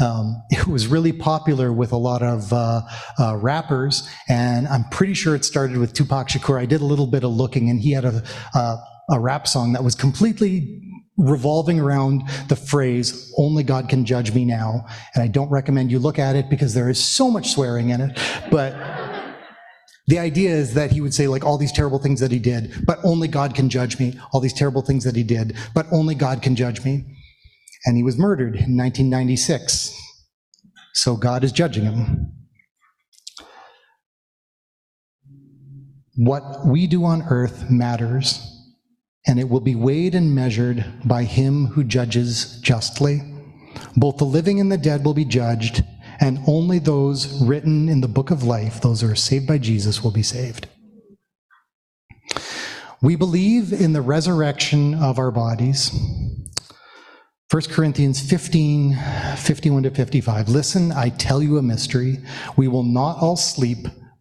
[0.00, 2.82] Um, it was really popular with a lot of uh,
[3.18, 6.60] uh, rappers, and I'm pretty sure it started with Tupac Shakur.
[6.60, 8.22] I did a little bit of looking, and he had a,
[8.54, 8.76] a,
[9.10, 10.80] a rap song that was completely
[11.16, 14.84] revolving around the phrase, only God can judge me now.
[15.14, 18.00] And I don't recommend you look at it because there is so much swearing in
[18.00, 18.18] it.
[18.50, 18.72] But
[20.06, 22.74] the idea is that he would say, like, all these terrible things that he did,
[22.84, 24.18] but only God can judge me.
[24.32, 27.04] All these terrible things that he did, but only God can judge me.
[27.86, 29.98] And he was murdered in 1996.
[30.92, 32.32] So God is judging him.
[36.16, 38.40] What we do on earth matters,
[39.26, 43.20] and it will be weighed and measured by him who judges justly.
[43.96, 45.82] Both the living and the dead will be judged
[46.24, 50.02] and only those written in the book of life, those who are saved by Jesus,
[50.02, 50.66] will be saved.
[53.02, 55.92] We believe in the resurrection of our bodies.
[57.50, 58.96] 1 Corinthians 15,
[59.36, 60.48] 51 to 55.
[60.48, 62.16] Listen, I tell you a mystery.
[62.56, 63.86] We will not all sleep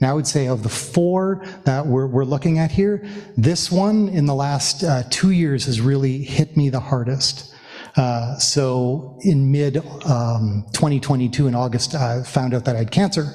[0.00, 4.08] Now, I would say of the four that we're, we're looking at here, this one
[4.08, 7.54] in the last uh, two years has really hit me the hardest.
[7.96, 13.32] Uh, so in mid um, 2022 in August, I found out that I had cancer.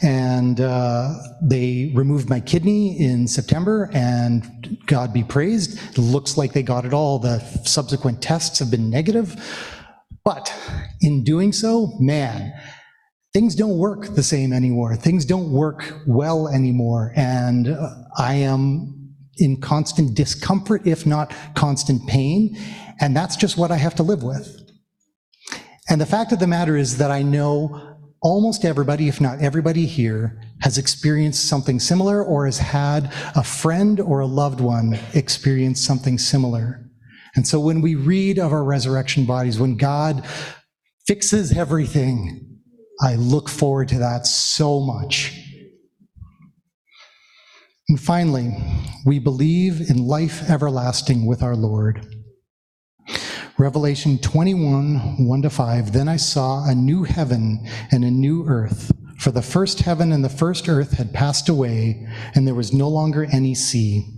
[0.00, 6.52] And uh, they removed my kidney in September, and God be praised, it looks like
[6.52, 7.18] they got it all.
[7.18, 9.34] The subsequent tests have been negative.
[10.24, 10.54] But
[11.00, 12.52] in doing so, man,
[13.32, 14.96] things don't work the same anymore.
[14.96, 17.12] Things don't work well anymore.
[17.16, 18.94] And uh, I am
[19.36, 22.56] in constant discomfort, if not constant pain.
[23.00, 24.54] And that's just what I have to live with.
[25.88, 29.86] And the fact of the matter is that I know almost everybody, if not everybody
[29.86, 35.80] here, has experienced something similar or has had a friend or a loved one experience
[35.80, 36.84] something similar.
[37.36, 40.26] And so when we read of our resurrection bodies, when God
[41.06, 42.47] fixes everything,
[43.00, 45.32] I look forward to that so much.
[47.88, 48.54] And finally,
[49.06, 52.04] we believe in life everlasting with our Lord.
[53.56, 55.92] Revelation 21, 1 to 5.
[55.92, 60.24] Then I saw a new heaven and a new earth, for the first heaven and
[60.24, 64.17] the first earth had passed away, and there was no longer any sea.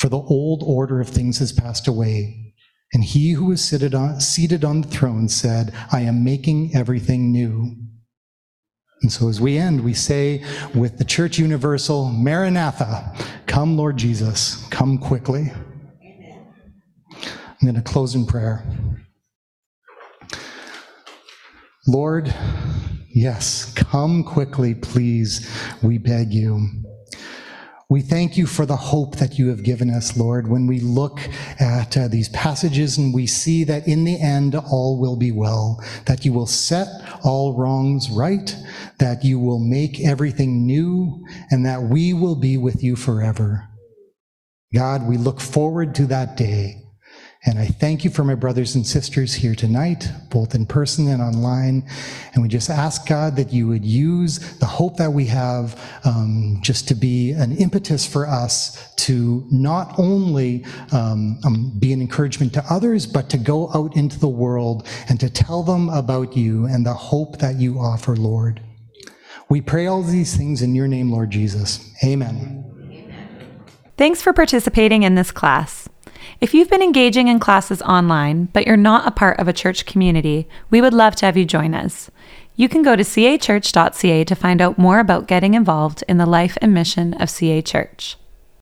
[0.00, 2.54] for the old order of things has passed away.
[2.94, 7.30] And he who was seated on, seated on the throne said, I am making everything
[7.30, 7.76] new.
[9.02, 10.42] And so as we end, we say
[10.74, 13.14] with the Church Universal, Maranatha,
[13.46, 15.52] come, Lord Jesus, come quickly.
[17.12, 18.64] I'm going to close in prayer.
[21.86, 22.34] Lord,
[23.14, 25.46] yes, come quickly, please,
[25.82, 26.80] we beg you.
[27.90, 31.18] We thank you for the hope that you have given us, Lord, when we look
[31.58, 35.82] at uh, these passages and we see that in the end all will be well,
[36.06, 36.86] that you will set
[37.24, 38.56] all wrongs right,
[39.00, 43.68] that you will make everything new, and that we will be with you forever.
[44.72, 46.84] God, we look forward to that day.
[47.46, 51.22] And I thank you for my brothers and sisters here tonight, both in person and
[51.22, 51.88] online.
[52.34, 56.58] And we just ask God that you would use the hope that we have um,
[56.60, 62.52] just to be an impetus for us to not only um, um, be an encouragement
[62.52, 66.66] to others, but to go out into the world and to tell them about you
[66.66, 68.60] and the hope that you offer, Lord.
[69.48, 71.90] We pray all these things in your name, Lord Jesus.
[72.04, 72.66] Amen.
[73.96, 75.89] Thanks for participating in this class.
[76.40, 79.84] If you've been engaging in classes online, but you're not a part of a church
[79.84, 82.10] community, we would love to have you join us.
[82.56, 86.56] You can go to cachurch.ca to find out more about getting involved in the life
[86.62, 88.16] and mission of CA Church.